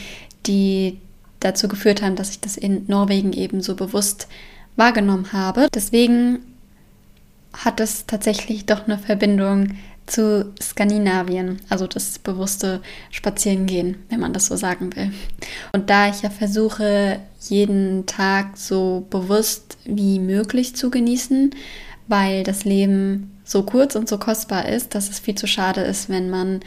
die 0.46 1.00
dazu 1.40 1.68
geführt 1.68 2.02
haben, 2.02 2.16
dass 2.16 2.30
ich 2.30 2.40
das 2.40 2.56
in 2.56 2.86
Norwegen 2.88 3.34
eben 3.34 3.62
so 3.62 3.76
bewusst 3.76 4.28
wahrgenommen 4.76 5.34
habe. 5.34 5.68
Deswegen 5.74 6.40
hat 7.54 7.80
es 7.80 8.06
tatsächlich 8.08 8.66
doch 8.66 8.86
eine 8.88 8.98
Verbindung 8.98 9.76
zu 10.06 10.54
Skandinavien, 10.62 11.60
also 11.70 11.88
das 11.88 12.20
bewusste 12.20 12.82
Spazierengehen, 13.12 13.98
wenn 14.10 14.20
man 14.20 14.34
das 14.34 14.48
so 14.48 14.56
sagen 14.56 14.96
will. 14.96 15.12
Und 15.72 15.90
da 15.90 16.10
ich 16.10 16.22
ja 16.22 16.30
versuche, 16.30 17.20
jeden 17.50 18.06
Tag 18.06 18.58
so 18.58 19.06
bewusst 19.10 19.78
wie 19.86 20.20
möglich 20.20 20.76
zu 20.76 20.90
genießen, 20.90 21.52
weil 22.08 22.44
das 22.44 22.66
Leben 22.66 23.40
so 23.46 23.64
kurz 23.64 23.96
und 23.96 24.10
so 24.10 24.18
kostbar 24.18 24.68
ist, 24.68 24.96
dass 24.96 25.10
es 25.10 25.20
viel 25.20 25.36
zu 25.36 25.48
schade 25.48 25.82
ist, 25.82 26.10
wenn 26.10 26.30
man 26.30 26.62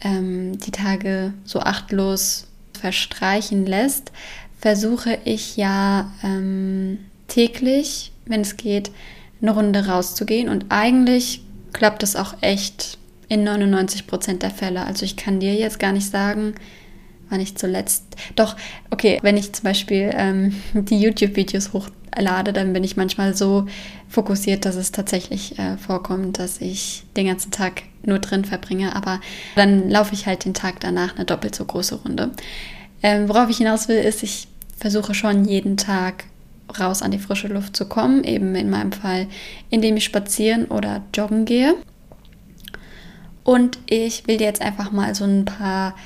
ähm, 0.00 0.58
die 0.58 0.70
Tage 0.70 1.32
so 1.44 1.60
achtlos 1.60 2.46
verstreichen 2.78 3.66
lässt, 3.66 4.12
versuche 4.58 5.18
ich 5.24 5.56
ja 5.56 6.12
ähm, 6.22 6.98
täglich, 7.28 8.12
wenn 8.26 8.42
es 8.42 8.56
geht, 8.56 8.90
eine 9.40 9.52
Runde 9.52 9.86
rauszugehen. 9.86 10.48
Und 10.48 10.66
eigentlich 10.68 11.42
klappt 11.72 12.02
es 12.02 12.16
auch 12.16 12.34
echt 12.40 12.98
in 13.28 13.44
99 13.44 14.06
Prozent 14.06 14.42
der 14.42 14.50
Fälle. 14.50 14.84
Also 14.84 15.04
ich 15.04 15.16
kann 15.16 15.40
dir 15.40 15.54
jetzt 15.54 15.78
gar 15.78 15.92
nicht 15.92 16.10
sagen, 16.10 16.54
wann 17.28 17.40
ich 17.40 17.56
zuletzt. 17.56 18.04
Doch, 18.34 18.56
okay, 18.90 19.18
wenn 19.22 19.36
ich 19.36 19.52
zum 19.52 19.64
Beispiel 19.64 20.10
ähm, 20.14 20.54
die 20.74 21.00
YouTube-Videos 21.00 21.72
hochlade, 21.72 22.52
dann 22.52 22.72
bin 22.72 22.84
ich 22.84 22.96
manchmal 22.96 23.34
so 23.36 23.66
fokussiert, 24.08 24.64
dass 24.64 24.74
es 24.74 24.92
tatsächlich 24.92 25.58
äh, 25.58 25.76
vorkommt, 25.76 26.38
dass 26.38 26.60
ich 26.60 27.04
den 27.16 27.26
ganzen 27.26 27.52
Tag 27.52 27.82
nur 28.02 28.18
drin 28.18 28.44
verbringe. 28.44 28.96
Aber 28.96 29.20
dann 29.54 29.88
laufe 29.88 30.14
ich 30.14 30.26
halt 30.26 30.44
den 30.44 30.54
Tag 30.54 30.80
danach 30.80 31.14
eine 31.14 31.24
doppelt 31.24 31.54
so 31.54 31.64
große 31.64 32.02
Runde. 32.02 32.32
Ähm, 33.02 33.28
worauf 33.28 33.48
ich 33.48 33.58
hinaus 33.58 33.88
will, 33.88 33.98
ist, 33.98 34.22
ich 34.22 34.48
versuche 34.76 35.14
schon 35.14 35.44
jeden 35.44 35.76
Tag 35.76 36.24
raus 36.78 37.02
an 37.02 37.10
die 37.10 37.18
frische 37.18 37.48
Luft 37.48 37.76
zu 37.76 37.86
kommen, 37.86 38.24
eben 38.24 38.54
in 38.54 38.70
meinem 38.70 38.92
Fall, 38.92 39.26
indem 39.70 39.96
ich 39.96 40.04
spazieren 40.04 40.66
oder 40.66 41.02
joggen 41.14 41.44
gehe. 41.44 41.74
Und 43.42 43.78
ich 43.86 44.26
will 44.26 44.36
dir 44.36 44.46
jetzt 44.46 44.62
einfach 44.62 44.92
mal 44.92 45.14
so 45.14 45.24
ein 45.24 45.44
paar 45.44 45.96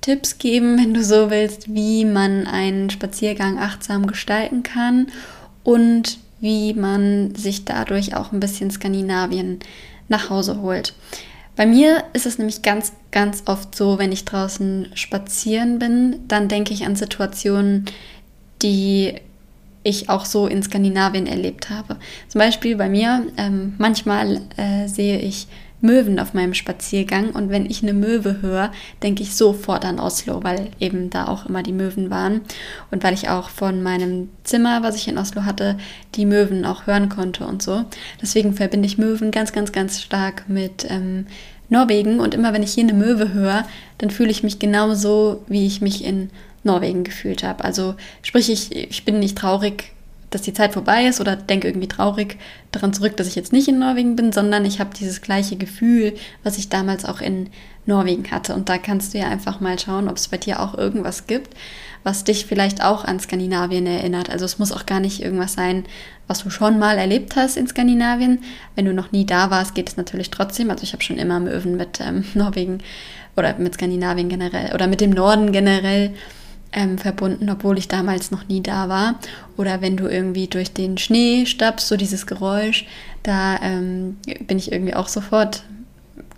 Tipps 0.00 0.38
geben, 0.38 0.78
wenn 0.82 0.94
du 0.94 1.04
so 1.04 1.30
willst, 1.30 1.74
wie 1.74 2.04
man 2.04 2.46
einen 2.46 2.90
Spaziergang 2.90 3.58
achtsam 3.58 4.06
gestalten 4.06 4.62
kann 4.62 5.08
und 5.62 6.18
wie 6.40 6.74
man 6.74 7.34
sich 7.36 7.64
dadurch 7.64 8.16
auch 8.16 8.32
ein 8.32 8.40
bisschen 8.40 8.70
Skandinavien 8.70 9.60
nach 10.08 10.28
Hause 10.28 10.60
holt. 10.60 10.94
Bei 11.54 11.66
mir 11.66 12.02
ist 12.14 12.26
es 12.26 12.38
nämlich 12.38 12.62
ganz, 12.62 12.92
ganz 13.10 13.44
oft 13.46 13.74
so, 13.76 13.98
wenn 13.98 14.10
ich 14.10 14.24
draußen 14.24 14.90
spazieren 14.94 15.78
bin, 15.78 16.20
dann 16.26 16.48
denke 16.48 16.72
ich 16.72 16.86
an 16.86 16.96
Situationen, 16.96 17.84
die 18.62 19.14
ich 19.82 20.08
auch 20.08 20.24
so 20.24 20.46
in 20.46 20.62
Skandinavien 20.62 21.26
erlebt 21.26 21.70
habe. 21.70 21.96
Zum 22.28 22.38
Beispiel 22.38 22.76
bei 22.76 22.88
mir, 22.88 23.26
ähm, 23.36 23.74
manchmal 23.78 24.40
äh, 24.56 24.86
sehe 24.86 25.18
ich 25.18 25.46
Möwen 25.82 26.20
auf 26.20 26.32
meinem 26.32 26.54
Spaziergang 26.54 27.30
und 27.30 27.50
wenn 27.50 27.66
ich 27.66 27.82
eine 27.82 27.92
Möwe 27.92 28.40
höre, 28.40 28.70
denke 29.02 29.22
ich 29.24 29.34
sofort 29.34 29.84
an 29.84 29.98
Oslo, 29.98 30.42
weil 30.44 30.70
eben 30.78 31.10
da 31.10 31.26
auch 31.26 31.46
immer 31.46 31.64
die 31.64 31.72
Möwen 31.72 32.08
waren 32.08 32.42
und 32.92 33.02
weil 33.02 33.14
ich 33.14 33.28
auch 33.28 33.48
von 33.48 33.82
meinem 33.82 34.30
Zimmer, 34.44 34.84
was 34.84 34.94
ich 34.94 35.08
in 35.08 35.18
Oslo 35.18 35.44
hatte, 35.44 35.76
die 36.14 36.24
Möwen 36.24 36.64
auch 36.64 36.86
hören 36.86 37.08
konnte 37.08 37.44
und 37.44 37.62
so. 37.62 37.84
Deswegen 38.22 38.54
verbinde 38.54 38.86
ich 38.86 38.96
Möwen 38.96 39.32
ganz, 39.32 39.52
ganz, 39.52 39.72
ganz 39.72 40.00
stark 40.00 40.48
mit 40.48 40.86
ähm, 40.88 41.26
Norwegen 41.68 42.20
und 42.20 42.32
immer 42.34 42.52
wenn 42.52 42.62
ich 42.62 42.74
hier 42.74 42.84
eine 42.84 42.94
Möwe 42.94 43.32
höre, 43.32 43.64
dann 43.98 44.10
fühle 44.10 44.30
ich 44.30 44.44
mich 44.44 44.60
genauso, 44.60 45.42
wie 45.48 45.66
ich 45.66 45.80
mich 45.80 46.04
in 46.04 46.30
Norwegen 46.64 47.04
gefühlt 47.04 47.42
habe. 47.42 47.64
Also 47.64 47.94
sprich, 48.22 48.50
ich, 48.50 48.74
ich 48.74 49.04
bin 49.04 49.18
nicht 49.18 49.36
traurig, 49.38 49.92
dass 50.30 50.42
die 50.42 50.54
Zeit 50.54 50.72
vorbei 50.72 51.04
ist 51.06 51.20
oder 51.20 51.36
denke 51.36 51.68
irgendwie 51.68 51.88
traurig 51.88 52.38
daran 52.70 52.94
zurück, 52.94 53.16
dass 53.16 53.26
ich 53.26 53.34
jetzt 53.34 53.52
nicht 53.52 53.68
in 53.68 53.78
Norwegen 53.78 54.16
bin, 54.16 54.32
sondern 54.32 54.64
ich 54.64 54.80
habe 54.80 54.90
dieses 54.98 55.20
gleiche 55.20 55.56
Gefühl, 55.56 56.14
was 56.42 56.58
ich 56.58 56.68
damals 56.68 57.04
auch 57.04 57.20
in 57.20 57.50
Norwegen 57.84 58.30
hatte. 58.30 58.54
Und 58.54 58.68
da 58.68 58.78
kannst 58.78 59.12
du 59.12 59.18
ja 59.18 59.28
einfach 59.28 59.60
mal 59.60 59.78
schauen, 59.78 60.08
ob 60.08 60.16
es 60.16 60.28
bei 60.28 60.38
dir 60.38 60.60
auch 60.60 60.76
irgendwas 60.76 61.26
gibt, 61.26 61.54
was 62.04 62.24
dich 62.24 62.46
vielleicht 62.46 62.82
auch 62.82 63.04
an 63.04 63.20
Skandinavien 63.20 63.86
erinnert. 63.86 64.30
Also 64.30 64.44
es 64.44 64.58
muss 64.58 64.72
auch 64.72 64.86
gar 64.86 65.00
nicht 65.00 65.22
irgendwas 65.22 65.52
sein, 65.54 65.84
was 66.26 66.42
du 66.42 66.50
schon 66.50 66.78
mal 66.78 66.96
erlebt 66.96 67.36
hast 67.36 67.56
in 67.56 67.66
Skandinavien. 67.66 68.42
Wenn 68.74 68.86
du 68.86 68.94
noch 68.94 69.12
nie 69.12 69.26
da 69.26 69.50
warst, 69.50 69.74
geht 69.74 69.88
es 69.88 69.96
natürlich 69.96 70.30
trotzdem. 70.30 70.70
Also 70.70 70.84
ich 70.84 70.92
habe 70.92 71.02
schon 71.02 71.18
immer 71.18 71.40
Möwen 71.40 71.76
mit 71.76 72.00
ähm, 72.00 72.24
Norwegen 72.34 72.78
oder 73.36 73.56
mit 73.58 73.74
Skandinavien 73.74 74.28
generell 74.28 74.74
oder 74.74 74.86
mit 74.86 75.00
dem 75.00 75.10
Norden 75.10 75.52
generell 75.52 76.14
ähm, 76.72 76.98
verbunden, 76.98 77.50
obwohl 77.50 77.78
ich 77.78 77.88
damals 77.88 78.30
noch 78.30 78.48
nie 78.48 78.62
da 78.62 78.88
war. 78.88 79.18
Oder 79.56 79.80
wenn 79.80 79.96
du 79.96 80.06
irgendwie 80.06 80.46
durch 80.46 80.72
den 80.72 80.98
Schnee 80.98 81.46
stapfst, 81.46 81.88
so 81.88 81.96
dieses 81.96 82.26
Geräusch, 82.26 82.86
da 83.22 83.60
ähm, 83.62 84.16
bin 84.46 84.58
ich 84.58 84.72
irgendwie 84.72 84.94
auch 84.94 85.08
sofort 85.08 85.64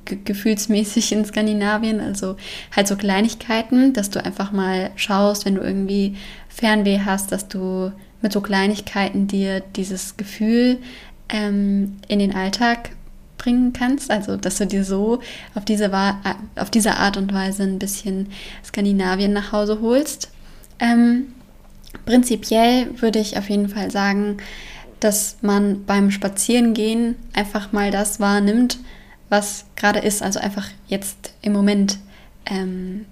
ge 0.04 0.18
gefühlsmäßig 0.24 1.12
in 1.12 1.24
Skandinavien. 1.24 2.00
Also 2.00 2.36
halt 2.74 2.88
so 2.88 2.96
Kleinigkeiten, 2.96 3.92
dass 3.92 4.10
du 4.10 4.22
einfach 4.24 4.52
mal 4.52 4.90
schaust, 4.96 5.44
wenn 5.44 5.54
du 5.54 5.62
irgendwie 5.62 6.16
Fernweh 6.48 7.00
hast, 7.04 7.32
dass 7.32 7.48
du 7.48 7.92
mit 8.20 8.32
so 8.32 8.40
Kleinigkeiten 8.40 9.26
dir 9.26 9.60
dieses 9.60 10.16
Gefühl 10.16 10.78
ähm, 11.28 11.96
in 12.08 12.18
den 12.18 12.34
Alltag 12.34 12.90
bringen 13.44 13.72
kannst. 13.72 14.10
Also, 14.10 14.36
dass 14.36 14.58
du 14.58 14.66
dir 14.66 14.84
so 14.84 15.20
auf 15.54 15.64
diese, 15.64 15.90
auf 16.56 16.70
diese 16.70 16.96
Art 16.96 17.16
und 17.16 17.32
Weise 17.32 17.62
ein 17.62 17.78
bisschen 17.78 18.28
Skandinavien 18.64 19.32
nach 19.32 19.52
Hause 19.52 19.80
holst. 19.82 20.30
Ähm, 20.80 21.34
prinzipiell 22.06 23.00
würde 23.00 23.18
ich 23.20 23.38
auf 23.38 23.48
jeden 23.50 23.68
Fall 23.68 23.90
sagen, 23.90 24.38
dass 24.98 25.36
man 25.42 25.84
beim 25.84 26.10
Spazierengehen 26.10 27.16
einfach 27.34 27.72
mal 27.72 27.90
das 27.90 28.18
wahrnimmt, 28.18 28.78
was 29.28 29.66
gerade 29.76 29.98
ist. 29.98 30.22
Also 30.22 30.40
einfach 30.40 30.68
jetzt 30.86 31.34
im 31.42 31.52
Moment, 31.52 31.98
ähm, 32.46 33.04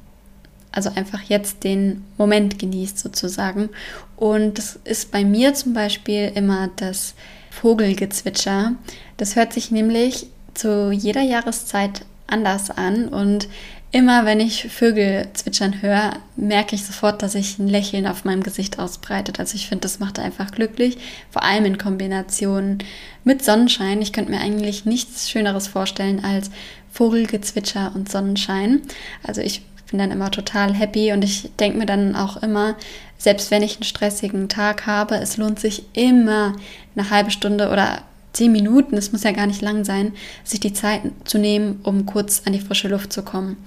also 0.73 0.91
einfach 0.95 1.23
jetzt 1.23 1.65
den 1.65 2.05
Moment 2.19 2.59
genießt 2.59 2.99
sozusagen. 2.99 3.69
Und 4.17 4.59
das 4.59 4.79
ist 4.85 5.11
bei 5.11 5.25
mir 5.25 5.55
zum 5.55 5.75
Beispiel 5.75 6.33
immer 6.35 6.71
das 6.77 7.15
Vogelgezwitscher. 7.51 8.75
Das 9.17 9.37
hört 9.37 9.53
sich 9.53 9.71
nämlich 9.71 10.27
zu 10.55 10.91
jeder 10.91 11.23
Jahreszeit 11.23 12.05
anders 12.27 12.71
an 12.71 13.09
und 13.09 13.49
immer 13.93 14.25
wenn 14.25 14.41
ich 14.41 14.69
Vögel 14.73 15.29
zwitschern 15.35 15.83
höre, 15.83 16.15
merke 16.35 16.75
ich 16.75 16.85
sofort, 16.85 17.23
dass 17.23 17.33
sich 17.33 17.59
ein 17.59 17.69
Lächeln 17.69 18.07
auf 18.07 18.25
meinem 18.25 18.43
Gesicht 18.43 18.79
ausbreitet. 18.79 19.39
Also 19.39 19.55
ich 19.55 19.69
finde, 19.69 19.83
das 19.83 19.99
macht 19.99 20.19
einfach 20.19 20.51
glücklich, 20.51 20.97
vor 21.31 21.43
allem 21.43 21.67
in 21.67 21.79
Kombination 21.79 22.79
mit 23.23 23.45
Sonnenschein. 23.45 24.01
Ich 24.01 24.15
könnte 24.15 24.31
mir 24.31 24.41
eigentlich 24.41 24.87
nichts 24.87 25.31
Schöneres 25.31 25.69
vorstellen 25.69 26.25
als 26.25 26.51
Vogelgezwitscher 26.91 27.93
und 27.95 28.11
Sonnenschein. 28.11 28.81
Also 29.23 29.43
ich 29.43 29.63
bin 29.93 30.01
dann 30.01 30.11
immer 30.11 30.33
total 30.33 30.75
happy 30.75 31.13
und 31.13 31.23
ich 31.23 31.51
denke 31.61 31.79
mir 31.79 31.87
dann 31.87 32.17
auch 32.17 32.43
immer, 32.43 32.75
selbst 33.19 33.53
wenn 33.53 33.63
ich 33.63 33.77
einen 33.77 33.85
stressigen 33.85 34.49
Tag 34.49 34.87
habe, 34.87 35.15
es 35.15 35.37
lohnt 35.37 35.61
sich 35.61 35.85
immer 35.93 36.57
eine 36.97 37.11
halbe 37.11 37.31
Stunde 37.31 37.71
oder 37.71 38.03
zehn 38.33 38.51
Minuten, 38.51 38.97
es 38.97 39.13
muss 39.13 39.23
ja 39.23 39.31
gar 39.31 39.47
nicht 39.47 39.63
lang 39.63 39.85
sein, 39.85 40.13
sich 40.43 40.59
die 40.59 40.73
Zeit 40.73 41.03
zu 41.25 41.39
nehmen, 41.39 41.79
um 41.85 42.07
kurz 42.07 42.43
an 42.47 42.53
die 42.53 42.61
frische 42.61 42.89
Luft 42.89 43.13
zu 43.13 43.23
kommen. 43.23 43.59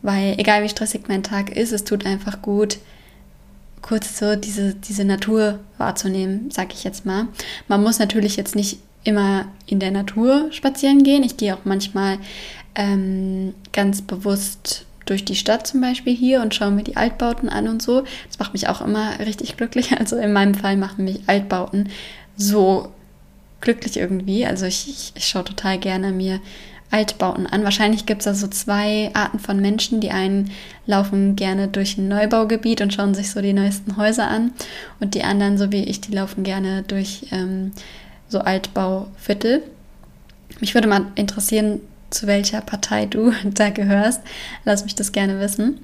Weil 0.00 0.36
egal 0.38 0.62
wie 0.62 0.68
stressig 0.68 1.02
mein 1.08 1.22
Tag 1.22 1.54
ist, 1.54 1.72
es 1.72 1.84
tut 1.84 2.06
einfach 2.06 2.40
gut, 2.40 2.78
kurz 3.82 4.18
so 4.18 4.36
diese, 4.36 4.74
diese 4.74 5.04
Natur 5.04 5.58
wahrzunehmen, 5.76 6.50
sag 6.50 6.72
ich 6.72 6.84
jetzt 6.84 7.04
mal. 7.04 7.26
Man 7.68 7.82
muss 7.82 7.98
natürlich 7.98 8.36
jetzt 8.36 8.56
nicht 8.56 8.78
immer 9.04 9.46
in 9.66 9.80
der 9.80 9.90
Natur 9.90 10.46
spazieren 10.52 11.02
gehen. 11.02 11.24
Ich 11.24 11.36
gehe 11.36 11.54
auch 11.54 11.64
manchmal 11.64 12.18
ähm, 12.76 13.54
ganz 13.72 14.00
bewusst 14.00 14.86
durch 15.06 15.24
die 15.24 15.34
Stadt 15.34 15.66
zum 15.66 15.80
Beispiel 15.80 16.14
hier 16.14 16.42
und 16.42 16.54
schaue 16.54 16.70
mir 16.70 16.84
die 16.84 16.96
Altbauten 16.96 17.48
an 17.48 17.68
und 17.68 17.82
so. 17.82 18.04
Das 18.28 18.38
macht 18.38 18.52
mich 18.52 18.68
auch 18.68 18.80
immer 18.80 19.18
richtig 19.18 19.56
glücklich. 19.56 19.92
Also 20.02 20.16
in 20.16 20.32
meinem 20.32 20.54
Fall 20.54 20.76
machen 20.76 21.04
mich 21.04 21.20
Altbauten 21.26 21.88
so 22.36 22.92
glücklich 23.60 23.96
irgendwie. 23.96 24.44
Also 24.44 24.66
ich, 24.66 24.88
ich, 24.88 25.12
ich 25.14 25.28
schaue 25.28 25.44
total 25.44 25.78
gerne 25.78 26.12
mir 26.12 26.40
Altbauten 26.92 27.46
an. 27.46 27.64
Wahrscheinlich 27.64 28.04
gibt 28.04 28.20
es 28.20 28.24
da 28.26 28.34
so 28.34 28.46
zwei 28.48 29.10
Arten 29.14 29.38
von 29.38 29.60
Menschen. 29.60 30.00
Die 30.00 30.10
einen 30.10 30.50
laufen 30.86 31.36
gerne 31.36 31.68
durch 31.68 31.96
ein 31.96 32.08
Neubaugebiet 32.08 32.82
und 32.82 32.92
schauen 32.92 33.14
sich 33.14 33.30
so 33.30 33.40
die 33.40 33.54
neuesten 33.54 33.96
Häuser 33.96 34.28
an. 34.28 34.52
Und 35.00 35.14
die 35.14 35.22
anderen, 35.22 35.56
so 35.56 35.72
wie 35.72 35.84
ich, 35.84 36.00
die 36.02 36.12
laufen 36.12 36.44
gerne 36.44 36.82
durch 36.82 37.26
ähm, 37.32 37.72
so 38.28 38.40
Altbauviertel. 38.40 39.62
Mich 40.60 40.74
würde 40.74 40.86
mal 40.86 41.06
interessieren, 41.14 41.80
zu 42.12 42.26
welcher 42.26 42.60
Partei 42.60 43.06
du 43.06 43.32
da 43.44 43.70
gehörst. 43.70 44.22
Lass 44.64 44.84
mich 44.84 44.94
das 44.94 45.12
gerne 45.12 45.40
wissen. 45.40 45.80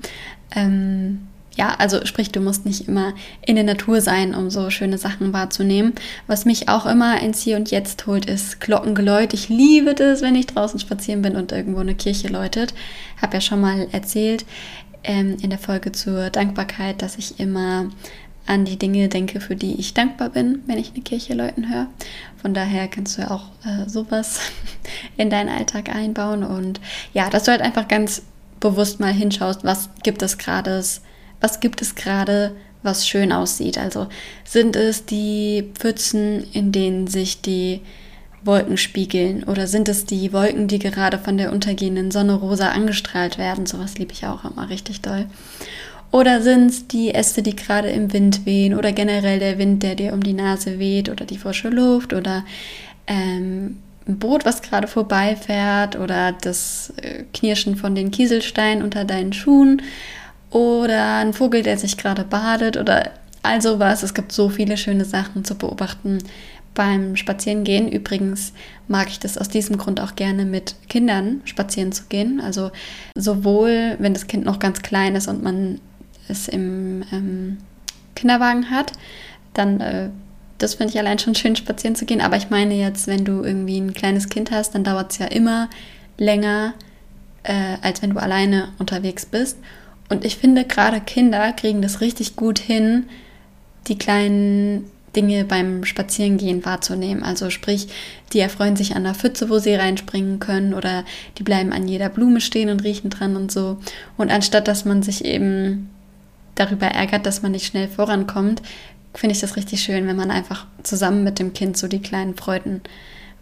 Ähm, 0.55 1.29
ja, 1.59 1.75
also 1.79 2.07
sprich, 2.07 2.31
du 2.31 2.41
musst 2.41 2.65
nicht 2.65 2.87
immer 2.87 3.15
in 3.45 3.57
der 3.57 3.65
Natur 3.65 4.01
sein, 4.01 4.33
um 4.33 4.49
so 4.49 4.71
schöne 4.71 4.97
Sachen 4.97 5.33
wahrzunehmen. 5.33 5.93
Was 6.29 6.45
mich 6.45 6.69
auch 6.69 6.87
immer 6.87 7.21
ins 7.21 7.43
Hier 7.43 7.57
und 7.57 7.73
Jetzt 7.73 8.07
holt, 8.07 8.27
ist 8.27 8.61
Glockengeläut. 8.61 9.35
Ich 9.35 9.49
liebe 9.49 9.95
das, 9.95 10.23
wenn 10.23 10.37
ich 10.37 10.47
draußen 10.47 10.79
spazieren 10.79 11.21
bin 11.21 11.35
und 11.35 11.51
irgendwo 11.51 11.81
eine 11.81 11.97
Kirche 11.97 12.29
läutet. 12.29 12.75
Hab 13.21 13.35
ja 13.35 13.41
schon 13.41 13.61
mal 13.61 13.89
erzählt 13.91 14.47
ähm, 15.03 15.37
in 15.43 15.51
der 15.51 15.59
Folge 15.59 15.91
zur 15.91 16.31
Dankbarkeit, 16.31 17.03
dass 17.03 17.19
ich 17.19 17.41
immer 17.41 17.91
an 18.49 18.65
die 18.65 18.79
Dinge 18.79 19.09
denke, 19.09 19.41
für 19.41 19.57
die 19.57 19.79
ich 19.79 19.95
dankbar 19.95 20.31
bin, 20.31 20.63
wenn 20.67 20.79
ich 20.79 20.93
eine 20.95 21.03
Kirche 21.03 21.35
läuten 21.35 21.73
höre. 21.73 21.89
Von 22.41 22.55
daher 22.55 22.89
kannst 22.89 23.19
du 23.19 23.23
ja 23.23 23.31
auch 23.31 23.51
äh, 23.65 23.89
sowas 23.89 24.41
in 25.17 25.31
deinen 25.31 25.49
Alltag 25.49 25.95
einbauen 25.95 26.43
und 26.43 26.81
ja, 27.13 27.31
dass 27.31 27.45
du 27.45 27.51
halt 27.51 27.63
einfach 27.63 27.89
ganz 27.89 28.23
bewusst 28.61 29.01
mal 29.01 29.13
hinschaust, 29.13 29.65
was 29.65 29.91
gibt 30.03 30.23
es 30.23 30.39
gerade 30.39 30.83
was 31.41 31.61
gibt 31.61 31.83
es 31.83 31.95
gerade, 31.95 32.57
was 32.83 33.07
schön 33.07 33.33
aussieht. 33.33 33.79
Also 33.79 34.09
sind 34.45 34.77
es 34.77 35.05
die 35.05 35.71
Pfützen, 35.75 36.45
in 36.53 36.73
denen 36.73 37.07
sich 37.07 37.41
die 37.41 37.83
Wolken 38.45 38.77
spiegeln 38.77 39.45
oder 39.45 39.67
sind 39.67 39.89
es 39.89 40.05
die 40.05 40.33
Wolken, 40.33 40.69
die 40.69 40.79
gerade 40.79 41.19
von 41.19 41.37
der 41.37 41.53
untergehenden 41.53 42.11
Sonne 42.11 42.35
rosa 42.35 42.71
angestrahlt 42.71 43.37
werden? 43.37 43.67
Sowas 43.67 43.99
liebe 43.99 44.13
ich 44.13 44.27
auch 44.27 44.45
immer 44.45 44.69
richtig 44.69 45.01
doll. 45.01 45.27
Oder 46.11 46.41
sind 46.41 46.71
es 46.71 46.89
die 46.89 47.15
Äste, 47.15 47.43
die 47.43 47.55
gerade 47.55 47.91
im 47.91 48.13
Wind 48.13 48.47
wehen 48.47 48.75
oder 48.75 48.93
generell 48.93 49.39
der 49.39 49.59
Wind, 49.59 49.83
der 49.83 49.95
dir 49.95 50.15
um 50.15 50.23
die 50.23 50.33
Nase 50.33 50.79
weht 50.79 51.11
oder 51.11 51.27
die 51.27 51.39
frische 51.39 51.69
Luft 51.69 52.15
oder 52.15 52.45
ähm, 53.07 53.77
ein 54.07 54.19
Boot, 54.19 54.47
was 54.47 54.63
gerade 54.63 54.89
vorbeifährt 54.89 55.97
oder 55.97 56.33
das 56.33 56.95
äh, 57.03 57.25
Knirschen 57.35 57.77
von 57.77 57.95
den 57.95 58.11
Kieselsteinen 58.11 58.83
unter 58.83 59.05
deinen 59.05 59.35
Schuhen 59.35 59.83
oder 60.51 61.17
ein 61.19 61.35
Vogel, 61.35 61.63
der 61.63 61.77
sich 61.77 61.99
gerade 61.99 62.25
badet 62.25 62.79
oder 62.79 63.11
all 63.43 63.61
sowas. 63.61 64.03
Es 64.03 64.15
gibt 64.15 64.33
so 64.33 64.49
viele 64.49 64.79
schöne 64.79 65.05
Sachen 65.05 65.45
zu 65.45 65.57
beobachten 65.57 66.19
beim 66.75 67.17
Spazierengehen. 67.17 67.91
Übrigens 67.91 68.53
mag 68.87 69.09
ich 69.09 69.19
das 69.19 69.37
aus 69.37 69.49
diesem 69.49 69.77
Grund 69.77 70.01
auch 70.01 70.15
gerne 70.15 70.47
mit 70.47 70.77
Kindern 70.89 71.43
spazieren 71.45 71.93
zu 71.93 72.05
gehen. 72.09 72.41
Also 72.41 72.71
sowohl, 73.15 73.97
wenn 73.99 74.15
das 74.15 74.27
Kind 74.27 74.45
noch 74.45 74.59
ganz 74.59 74.81
klein 74.81 75.17
ist 75.17 75.29
und 75.29 75.43
man 75.43 75.81
es 76.29 76.49
im 76.49 77.05
ähm, 77.13 77.59
Kinderwagen 78.15 78.71
hat, 78.71 78.93
dann 79.55 79.81
äh, 79.81 80.11
das 80.59 80.75
finde 80.75 80.93
ich 80.93 80.99
allein 80.99 81.19
schon 81.19 81.35
schön, 81.35 81.57
spazieren 81.57 81.95
zu 81.95 82.05
gehen. 82.05 82.21
Aber 82.21 82.37
ich 82.37 82.51
meine 82.51 82.75
jetzt, 82.75 83.07
wenn 83.07 83.25
du 83.25 83.43
irgendwie 83.43 83.79
ein 83.79 83.95
kleines 83.95 84.29
Kind 84.29 84.51
hast, 84.51 84.75
dann 84.75 84.85
dauert 84.85 85.13
es 85.13 85.19
ja 85.19 85.27
immer 85.27 85.71
länger, 86.19 86.75
äh, 87.45 87.77
als 87.81 88.03
wenn 88.03 88.11
du 88.11 88.21
alleine 88.21 88.69
unterwegs 88.79 89.25
bist. 89.25 89.57
Und 90.09 90.25
ich 90.25 90.37
finde, 90.37 90.65
gerade 90.65 91.01
Kinder 91.01 91.53
kriegen 91.53 91.81
das 91.81 92.01
richtig 92.01 92.35
gut 92.35 92.59
hin, 92.59 93.05
die 93.87 93.99
kleinen 93.99 94.91
Dinge 95.15 95.45
beim 95.45 95.85
Spazierengehen 95.85 96.65
wahrzunehmen. 96.65 97.23
Also 97.23 97.51
sprich, 97.51 97.89
die 98.33 98.41
erfreuen 98.41 98.77
sich 98.77 98.97
an 98.97 99.05
der 99.05 99.15
Pfütze, 99.15 99.49
wo 99.49 99.59
sie 99.59 99.75
reinspringen 99.75 100.39
können 100.39 100.75
oder 100.75 101.05
die 101.39 101.43
bleiben 101.43 101.73
an 101.73 101.89
jeder 101.89 102.09
Blume 102.09 102.41
stehen 102.41 102.69
und 102.69 102.85
riechen 102.85 103.11
dran 103.11 103.37
und 103.37 103.53
so. 103.53 103.79
Und 104.17 104.31
anstatt 104.31 104.69
dass 104.69 104.85
man 104.85 105.03
sich 105.03 105.25
eben 105.25 105.89
darüber 106.59 106.87
ärgert, 106.87 107.27
dass 107.27 107.43
man 107.43 107.53
nicht 107.53 107.67
schnell 107.67 107.89
vorankommt, 107.89 108.63
finde 109.15 109.35
ich 109.35 109.41
das 109.41 109.57
richtig 109.57 109.81
schön, 109.83 110.07
wenn 110.07 110.17
man 110.17 110.31
einfach 110.31 110.67
zusammen 110.83 111.25
mit 111.25 111.39
dem 111.39 111.53
Kind 111.53 111.77
so 111.77 111.89
die 111.89 112.01
kleinen 112.01 112.37
Freuden 112.37 112.83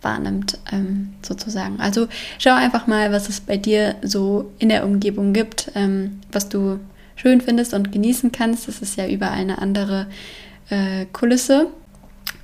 wahrnimmt, 0.03 0.59
ähm, 0.73 1.15
sozusagen. 1.23 1.81
Also 1.81 2.09
schau 2.39 2.55
einfach 2.55 2.87
mal, 2.87 3.13
was 3.13 3.29
es 3.29 3.41
bei 3.41 3.57
dir 3.57 3.97
so 4.03 4.53
in 4.59 4.69
der 4.69 4.85
Umgebung 4.85 5.33
gibt, 5.33 5.73
ähm, 5.75 6.21
was 6.31 6.49
du 6.49 6.79
schön 7.17 7.41
findest 7.41 7.75
und 7.75 7.93
genießen 7.93 8.31
kannst. 8.33 8.69
Das 8.69 8.83
ist 8.83 8.97
ja 8.97 9.09
überall 9.09 9.41
eine 9.41 9.59
andere 9.59 10.07
äh, 10.71 11.07
Kulisse. 11.13 11.69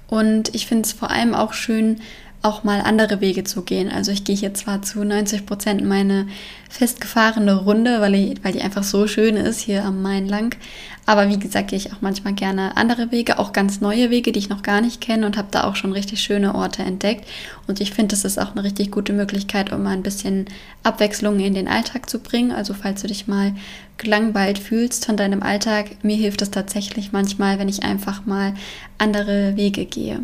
Und 0.09 0.55
ich 0.55 0.67
finde 0.67 0.87
es 0.87 0.93
vor 0.93 1.11
allem 1.11 1.35
auch 1.35 1.53
schön, 1.53 2.01
auch 2.43 2.65
mal 2.65 2.81
andere 2.81 3.21
Wege 3.21 3.45
zu 3.45 3.63
gehen. 3.63 3.91
Also 3.91 4.11
ich 4.11 4.25
gehe 4.25 4.37
hier 4.37 4.53
zwar 4.53 4.83
zu 4.83 5.05
90 5.05 5.47
Prozent 5.47 5.85
meine 5.85 6.27
festgefahrene 6.69 7.55
Runde, 7.55 8.01
weil, 8.01 8.15
ich, 8.15 8.45
weil 8.45 8.53
die 8.53 8.63
einfach 8.63 8.83
so 8.83 9.07
schön 9.07 9.37
ist 9.37 9.61
hier 9.61 9.85
am 9.85 10.03
Main 10.03 10.27
lang. 10.27 10.57
Aber 11.05 11.29
wie 11.29 11.39
gesagt, 11.39 11.69
gehe 11.69 11.77
ich 11.77 11.93
auch 11.93 12.01
manchmal 12.01 12.33
gerne 12.33 12.77
andere 12.77 13.11
Wege, 13.11 13.39
auch 13.39 13.53
ganz 13.53 13.81
neue 13.81 14.11
Wege, 14.11 14.33
die 14.33 14.39
ich 14.39 14.49
noch 14.49 14.63
gar 14.63 14.81
nicht 14.81 15.01
kenne 15.01 15.27
und 15.27 15.37
habe 15.37 15.49
da 15.51 15.65
auch 15.65 15.77
schon 15.77 15.93
richtig 15.93 16.21
schöne 16.21 16.55
Orte 16.55 16.83
entdeckt. 16.83 17.29
Und 17.67 17.81
ich 17.81 17.93
finde, 17.93 18.15
das 18.15 18.25
ist 18.25 18.39
auch 18.39 18.53
eine 18.53 18.65
richtig 18.65 18.91
gute 18.91 19.13
Möglichkeit, 19.13 19.73
um 19.73 19.83
mal 19.83 19.91
ein 19.91 20.03
bisschen 20.03 20.47
Abwechslung 20.83 21.41
in 21.41 21.55
den 21.55 21.69
Alltag 21.69 22.09
zu 22.09 22.21
bringen. 22.21 22.53
Also 22.53 22.75
falls 22.75 23.03
du 23.03 23.09
dich 23.09 23.27
mal 23.27 23.55
gelangweilt 23.99 24.59
fühlst 24.59 25.07
von 25.07 25.17
deinem 25.17 25.43
Alltag, 25.43 26.03
mir 26.03 26.17
hilft 26.17 26.43
es 26.43 26.51
tatsächlich 26.51 27.13
manchmal, 27.13 27.59
wenn 27.59 27.69
ich 27.69 27.83
einfach 27.83 28.25
mal 28.25 28.55
andere 28.99 29.57
Wege 29.57 29.85
gehe. 29.85 30.21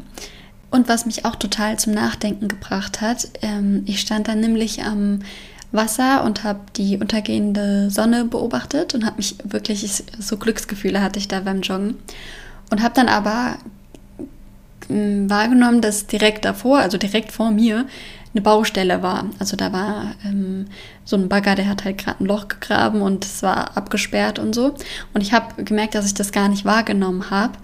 Und 0.70 0.88
was 0.88 1.06
mich 1.06 1.24
auch 1.24 1.36
total 1.36 1.78
zum 1.78 1.94
Nachdenken 1.94 2.48
gebracht 2.48 3.00
hat, 3.00 3.28
ähm, 3.42 3.82
ich 3.86 4.00
stand 4.00 4.28
dann 4.28 4.40
nämlich 4.40 4.84
am 4.84 5.20
Wasser 5.72 6.24
und 6.24 6.44
habe 6.44 6.60
die 6.76 6.98
untergehende 6.98 7.90
Sonne 7.90 8.24
beobachtet 8.24 8.94
und 8.94 9.04
habe 9.04 9.16
mich 9.16 9.36
wirklich, 9.44 10.04
so 10.18 10.36
Glücksgefühle 10.36 11.02
hatte 11.02 11.18
ich 11.18 11.28
da 11.28 11.40
beim 11.40 11.60
Joggen. 11.60 11.96
Und 12.70 12.82
habe 12.82 12.94
dann 12.94 13.08
aber 13.08 13.56
hm, 14.88 15.28
wahrgenommen, 15.28 15.80
dass 15.80 16.06
direkt 16.06 16.44
davor, 16.44 16.78
also 16.78 16.98
direkt 16.98 17.32
vor 17.32 17.50
mir, 17.50 17.86
eine 18.34 18.42
Baustelle 18.42 19.02
war. 19.02 19.26
Also 19.38 19.56
da 19.56 19.72
war 19.72 20.14
ähm, 20.24 20.66
so 21.04 21.16
ein 21.16 21.28
Bagger, 21.28 21.54
der 21.54 21.68
hat 21.68 21.84
halt 21.84 21.98
gerade 21.98 22.22
ein 22.22 22.26
Loch 22.26 22.48
gegraben 22.48 23.00
und 23.00 23.24
es 23.24 23.42
war 23.42 23.76
abgesperrt 23.76 24.38
und 24.38 24.54
so. 24.54 24.74
Und 25.14 25.22
ich 25.22 25.32
habe 25.32 25.64
gemerkt, 25.64 25.94
dass 25.94 26.06
ich 26.06 26.14
das 26.14 26.32
gar 26.32 26.48
nicht 26.48 26.64
wahrgenommen 26.64 27.30
habe. 27.30 27.54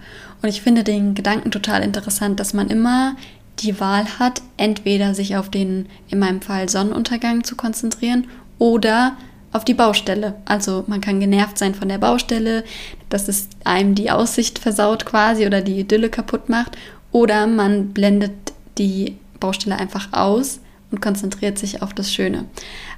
Und 0.41 0.49
ich 0.49 0.61
finde 0.61 0.83
den 0.83 1.15
Gedanken 1.15 1.51
total 1.51 1.83
interessant, 1.83 2.39
dass 2.39 2.53
man 2.53 2.69
immer 2.69 3.15
die 3.59 3.79
Wahl 3.79 4.05
hat, 4.19 4.41
entweder 4.57 5.15
sich 5.15 5.37
auf 5.37 5.49
den, 5.49 5.87
in 6.09 6.19
meinem 6.19 6.41
Fall, 6.41 6.69
Sonnenuntergang 6.69 7.43
zu 7.43 7.55
konzentrieren 7.55 8.27
oder 8.59 9.15
auf 9.51 9.63
die 9.63 9.73
Baustelle. 9.73 10.35
Also 10.43 10.83
man 10.87 10.99
kann 10.99 11.19
genervt 11.19 11.57
sein 11.57 11.73
von 11.73 11.87
der 11.87 11.97
Baustelle, 11.97 12.65
dass 13.09 13.29
es 13.29 13.47
einem 13.63 13.95
die 13.95 14.11
Aussicht 14.11 14.59
versaut 14.59 15.05
quasi 15.05 15.45
oder 15.45 15.61
die 15.61 15.79
Idylle 15.79 16.09
kaputt 16.09 16.49
macht. 16.49 16.77
Oder 17.11 17.47
man 17.47 17.93
blendet 17.93 18.33
die 18.77 19.15
Baustelle 19.39 19.77
einfach 19.77 20.11
aus 20.11 20.59
und 20.91 21.01
konzentriert 21.01 21.57
sich 21.57 21.81
auf 21.81 21.93
das 21.93 22.11
Schöne. 22.13 22.45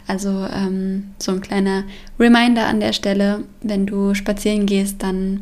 Also 0.08 0.30
ähm, 0.52 1.12
so 1.20 1.32
ein 1.34 1.42
kleiner 1.42 1.84
Reminder 2.20 2.66
an 2.66 2.80
der 2.80 2.94
Stelle, 2.94 3.44
wenn 3.62 3.86
du 3.86 4.16
spazieren 4.16 4.66
gehst, 4.66 5.04
dann 5.04 5.42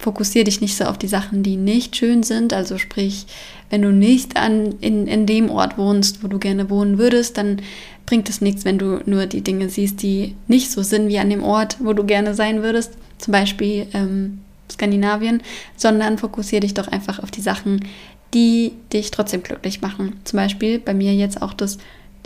fokussiere 0.00 0.44
dich 0.44 0.60
nicht 0.60 0.76
so 0.76 0.84
auf 0.84 0.98
die 0.98 1.08
Sachen, 1.08 1.42
die 1.42 1.56
nicht 1.56 1.94
schön 1.94 2.22
sind. 2.22 2.52
Also 2.52 2.78
sprich, 2.78 3.26
wenn 3.68 3.82
du 3.82 3.92
nicht 3.92 4.36
an, 4.36 4.74
in, 4.80 5.06
in 5.06 5.26
dem 5.26 5.50
Ort 5.50 5.76
wohnst, 5.76 6.24
wo 6.24 6.28
du 6.28 6.38
gerne 6.38 6.70
wohnen 6.70 6.98
würdest, 6.98 7.36
dann 7.36 7.60
bringt 8.06 8.28
es 8.28 8.40
nichts, 8.40 8.64
wenn 8.64 8.78
du 8.78 9.00
nur 9.04 9.26
die 9.26 9.42
Dinge 9.42 9.68
siehst, 9.68 10.02
die 10.02 10.34
nicht 10.48 10.70
so 10.70 10.82
sind 10.82 11.08
wie 11.08 11.18
an 11.18 11.30
dem 11.30 11.44
Ort, 11.44 11.76
wo 11.80 11.92
du 11.92 12.04
gerne 12.04 12.34
sein 12.34 12.62
würdest. 12.62 12.94
Zum 13.18 13.32
Beispiel 13.32 13.86
ähm, 13.92 14.40
Skandinavien, 14.70 15.42
sondern 15.76 16.16
fokussiere 16.16 16.60
dich 16.60 16.74
doch 16.74 16.88
einfach 16.88 17.22
auf 17.22 17.30
die 17.30 17.42
Sachen, 17.42 17.84
die 18.32 18.72
dich 18.92 19.10
trotzdem 19.10 19.42
glücklich 19.42 19.82
machen. 19.82 20.16
Zum 20.24 20.38
Beispiel 20.38 20.78
bei 20.78 20.94
mir 20.94 21.14
jetzt 21.14 21.42
auch 21.42 21.52
das 21.52 21.76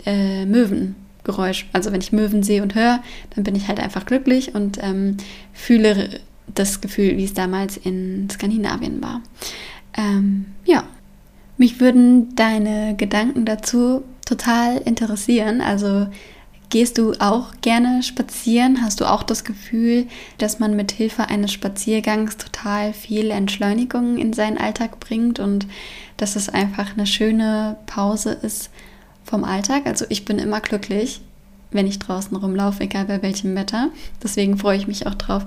äh, 0.05 0.45
Möwengeräusch. 0.45 1.67
Also 1.73 1.91
wenn 1.91 2.01
ich 2.01 2.13
Möwen 2.13 2.41
sehe 2.41 2.63
und 2.63 2.73
höre, 2.73 3.03
dann 3.35 3.43
bin 3.43 3.55
ich 3.55 3.67
halt 3.67 3.81
einfach 3.81 4.05
glücklich 4.05 4.55
und 4.55 4.79
ähm, 4.81 5.17
fühle 5.51 6.21
das 6.53 6.81
Gefühl, 6.81 7.17
wie 7.17 7.25
es 7.25 7.33
damals 7.33 7.77
in 7.77 8.29
Skandinavien 8.29 9.01
war. 9.01 9.21
Ähm, 9.97 10.45
ja, 10.65 10.83
mich 11.57 11.79
würden 11.79 12.35
deine 12.35 12.95
Gedanken 12.95 13.45
dazu 13.45 14.03
total 14.25 14.77
interessieren. 14.77 15.61
Also 15.61 16.07
gehst 16.69 16.97
du 16.97 17.13
auch 17.19 17.53
gerne 17.61 18.03
spazieren? 18.03 18.81
Hast 18.81 18.99
du 18.99 19.05
auch 19.05 19.23
das 19.23 19.43
Gefühl, 19.43 20.07
dass 20.37 20.59
man 20.59 20.75
mit 20.75 20.91
Hilfe 20.91 21.29
eines 21.29 21.53
Spaziergangs 21.53 22.37
total 22.37 22.93
viel 22.93 23.31
Entschleunigung 23.31 24.17
in 24.17 24.33
seinen 24.33 24.57
Alltag 24.57 24.99
bringt 24.99 25.39
und 25.39 25.67
dass 26.17 26.35
es 26.35 26.49
einfach 26.49 26.93
eine 26.93 27.07
schöne 27.07 27.77
Pause 27.85 28.31
ist 28.31 28.69
vom 29.23 29.43
Alltag? 29.43 29.85
Also 29.85 30.05
ich 30.09 30.25
bin 30.25 30.39
immer 30.39 30.59
glücklich, 30.59 31.21
wenn 31.71 31.87
ich 31.87 31.99
draußen 31.99 32.35
rumlaufe, 32.35 32.83
egal 32.83 33.05
bei 33.05 33.21
welchem 33.21 33.55
Wetter. 33.55 33.89
Deswegen 34.23 34.57
freue 34.57 34.77
ich 34.77 34.87
mich 34.87 35.07
auch 35.07 35.15
drauf, 35.15 35.45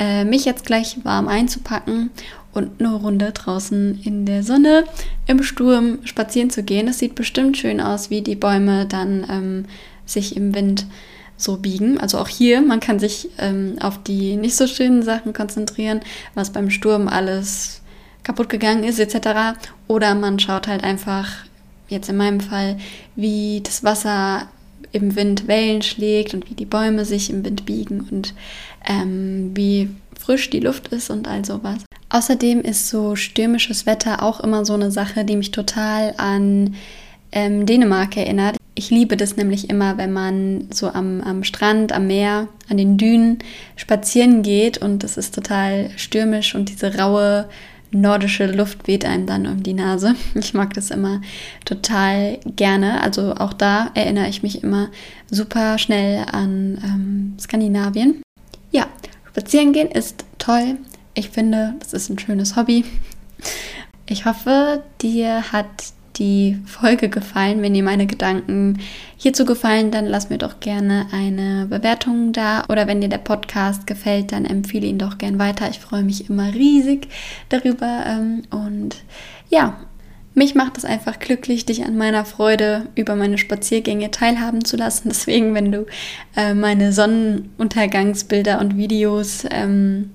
äh, 0.00 0.24
mich 0.24 0.44
jetzt 0.44 0.66
gleich 0.66 0.96
warm 1.04 1.28
einzupacken 1.28 2.10
und 2.52 2.80
eine 2.80 2.94
Runde 2.94 3.30
draußen 3.32 4.00
in 4.02 4.26
der 4.26 4.42
Sonne 4.42 4.84
im 5.26 5.42
Sturm 5.42 5.98
spazieren 6.04 6.50
zu 6.50 6.64
gehen. 6.64 6.88
Es 6.88 6.98
sieht 6.98 7.14
bestimmt 7.14 7.56
schön 7.56 7.80
aus, 7.80 8.10
wie 8.10 8.22
die 8.22 8.34
Bäume 8.34 8.86
dann 8.86 9.26
ähm, 9.30 9.64
sich 10.06 10.36
im 10.36 10.54
Wind 10.54 10.86
so 11.36 11.58
biegen. 11.58 11.98
Also 12.00 12.18
auch 12.18 12.28
hier, 12.28 12.60
man 12.60 12.80
kann 12.80 12.98
sich 12.98 13.28
ähm, 13.38 13.76
auf 13.80 14.02
die 14.02 14.36
nicht 14.36 14.56
so 14.56 14.66
schönen 14.66 15.02
Sachen 15.02 15.32
konzentrieren, 15.32 16.00
was 16.34 16.50
beim 16.50 16.70
Sturm 16.70 17.06
alles 17.06 17.82
kaputt 18.22 18.48
gegangen 18.48 18.84
ist 18.84 18.98
etc. 18.98 19.58
Oder 19.86 20.14
man 20.14 20.38
schaut 20.38 20.66
halt 20.66 20.84
einfach, 20.84 21.28
jetzt 21.88 22.08
in 22.08 22.16
meinem 22.16 22.40
Fall, 22.40 22.78
wie 23.16 23.60
das 23.62 23.84
Wasser 23.84 24.48
im 24.92 25.14
Wind 25.14 25.46
Wellen 25.46 25.82
schlägt 25.82 26.34
und 26.34 26.50
wie 26.50 26.54
die 26.54 26.64
Bäume 26.64 27.04
sich 27.04 27.30
im 27.30 27.44
Wind 27.44 27.64
biegen 27.64 28.08
und 28.10 28.34
ähm, 28.86 29.50
wie 29.54 29.90
frisch 30.18 30.50
die 30.50 30.60
Luft 30.60 30.88
ist 30.88 31.10
und 31.10 31.26
all 31.26 31.44
sowas. 31.44 31.84
Außerdem 32.10 32.60
ist 32.60 32.88
so 32.88 33.16
stürmisches 33.16 33.86
Wetter 33.86 34.22
auch 34.22 34.40
immer 34.40 34.64
so 34.64 34.74
eine 34.74 34.90
Sache, 34.90 35.24
die 35.24 35.36
mich 35.36 35.52
total 35.52 36.14
an 36.16 36.74
ähm, 37.32 37.66
Dänemark 37.66 38.16
erinnert. 38.16 38.56
Ich 38.74 38.90
liebe 38.90 39.16
das 39.16 39.36
nämlich 39.36 39.70
immer, 39.70 39.98
wenn 39.98 40.12
man 40.12 40.68
so 40.70 40.88
am, 40.88 41.20
am 41.20 41.44
Strand, 41.44 41.92
am 41.92 42.06
Meer, 42.06 42.48
an 42.68 42.76
den 42.78 42.96
Dünen 42.96 43.38
spazieren 43.76 44.42
geht 44.42 44.78
und 44.78 45.04
es 45.04 45.16
ist 45.16 45.34
total 45.34 45.90
stürmisch 45.96 46.54
und 46.54 46.68
diese 46.68 46.96
raue 46.96 47.48
nordische 47.92 48.46
Luft 48.46 48.86
weht 48.86 49.04
einem 49.04 49.26
dann 49.26 49.46
um 49.46 49.62
die 49.62 49.74
Nase. 49.74 50.14
Ich 50.34 50.54
mag 50.54 50.74
das 50.74 50.90
immer 50.90 51.20
total 51.64 52.38
gerne. 52.44 53.02
Also 53.02 53.34
auch 53.34 53.52
da 53.52 53.90
erinnere 53.94 54.28
ich 54.28 54.42
mich 54.42 54.62
immer 54.62 54.88
super 55.30 55.78
schnell 55.78 56.24
an 56.30 56.78
ähm, 56.84 57.34
Skandinavien. 57.38 58.22
Spazieren 59.30 59.72
gehen 59.72 59.88
ist 59.88 60.24
toll. 60.38 60.76
Ich 61.14 61.30
finde, 61.30 61.74
das 61.78 61.92
ist 61.92 62.08
ein 62.08 62.18
schönes 62.18 62.56
Hobby. 62.56 62.84
Ich 64.06 64.24
hoffe, 64.24 64.82
dir 65.00 65.52
hat 65.52 65.66
die 66.16 66.58
Folge 66.66 67.08
gefallen. 67.08 67.62
Wenn 67.62 67.74
dir 67.74 67.84
meine 67.84 68.06
Gedanken 68.06 68.80
hierzu 69.16 69.44
gefallen, 69.44 69.90
dann 69.90 70.06
lass 70.06 70.30
mir 70.30 70.38
doch 70.38 70.58
gerne 70.60 71.06
eine 71.12 71.66
Bewertung 71.66 72.32
da. 72.32 72.64
Oder 72.68 72.86
wenn 72.86 73.00
dir 73.00 73.08
der 73.08 73.18
Podcast 73.18 73.86
gefällt, 73.86 74.32
dann 74.32 74.44
empfehle 74.44 74.86
ihn 74.86 74.98
doch 74.98 75.18
gern 75.18 75.38
weiter. 75.38 75.70
Ich 75.70 75.78
freue 75.78 76.02
mich 76.02 76.28
immer 76.28 76.52
riesig 76.52 77.08
darüber. 77.48 78.04
Ähm, 78.06 78.42
und 78.50 78.96
ja, 79.48 79.78
mich 80.34 80.54
macht 80.54 80.78
es 80.78 80.84
einfach 80.84 81.18
glücklich, 81.18 81.66
dich 81.66 81.84
an 81.84 81.96
meiner 81.96 82.24
Freude 82.24 82.86
über 82.94 83.16
meine 83.16 83.36
Spaziergänge 83.36 84.10
teilhaben 84.10 84.64
zu 84.64 84.76
lassen. 84.76 85.08
Deswegen, 85.08 85.54
wenn 85.54 85.72
du 85.72 85.86
äh, 86.36 86.54
meine 86.54 86.92
Sonnenuntergangsbilder 86.92 88.60
und 88.60 88.76
Videos 88.76 89.44
ähm, 89.50 90.10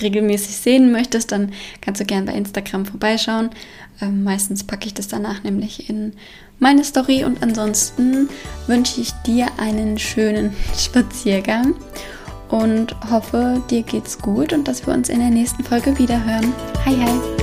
regelmäßig 0.00 0.56
sehen 0.56 0.90
möchtest, 0.90 1.30
dann 1.30 1.52
kannst 1.80 2.00
du 2.00 2.04
gerne 2.04 2.26
bei 2.26 2.36
Instagram 2.36 2.84
vorbeischauen. 2.84 3.50
Ähm, 4.00 4.24
meistens 4.24 4.64
packe 4.64 4.86
ich 4.86 4.94
das 4.94 5.06
danach 5.06 5.44
nämlich 5.44 5.88
in 5.88 6.14
meine 6.58 6.84
Story 6.84 7.24
und 7.24 7.42
ansonsten 7.42 8.28
wünsche 8.66 9.00
ich 9.00 9.12
dir 9.26 9.46
einen 9.58 9.98
schönen 9.98 10.52
Spaziergang 10.76 11.74
und 12.48 12.96
hoffe, 13.08 13.62
dir 13.70 13.82
geht's 13.82 14.18
gut 14.18 14.52
und 14.52 14.66
dass 14.66 14.84
wir 14.86 14.92
uns 14.92 15.08
in 15.08 15.20
der 15.20 15.30
nächsten 15.30 15.62
Folge 15.62 15.96
wiederhören. 15.96 16.52
Hi, 16.84 16.96
hi! 16.96 17.39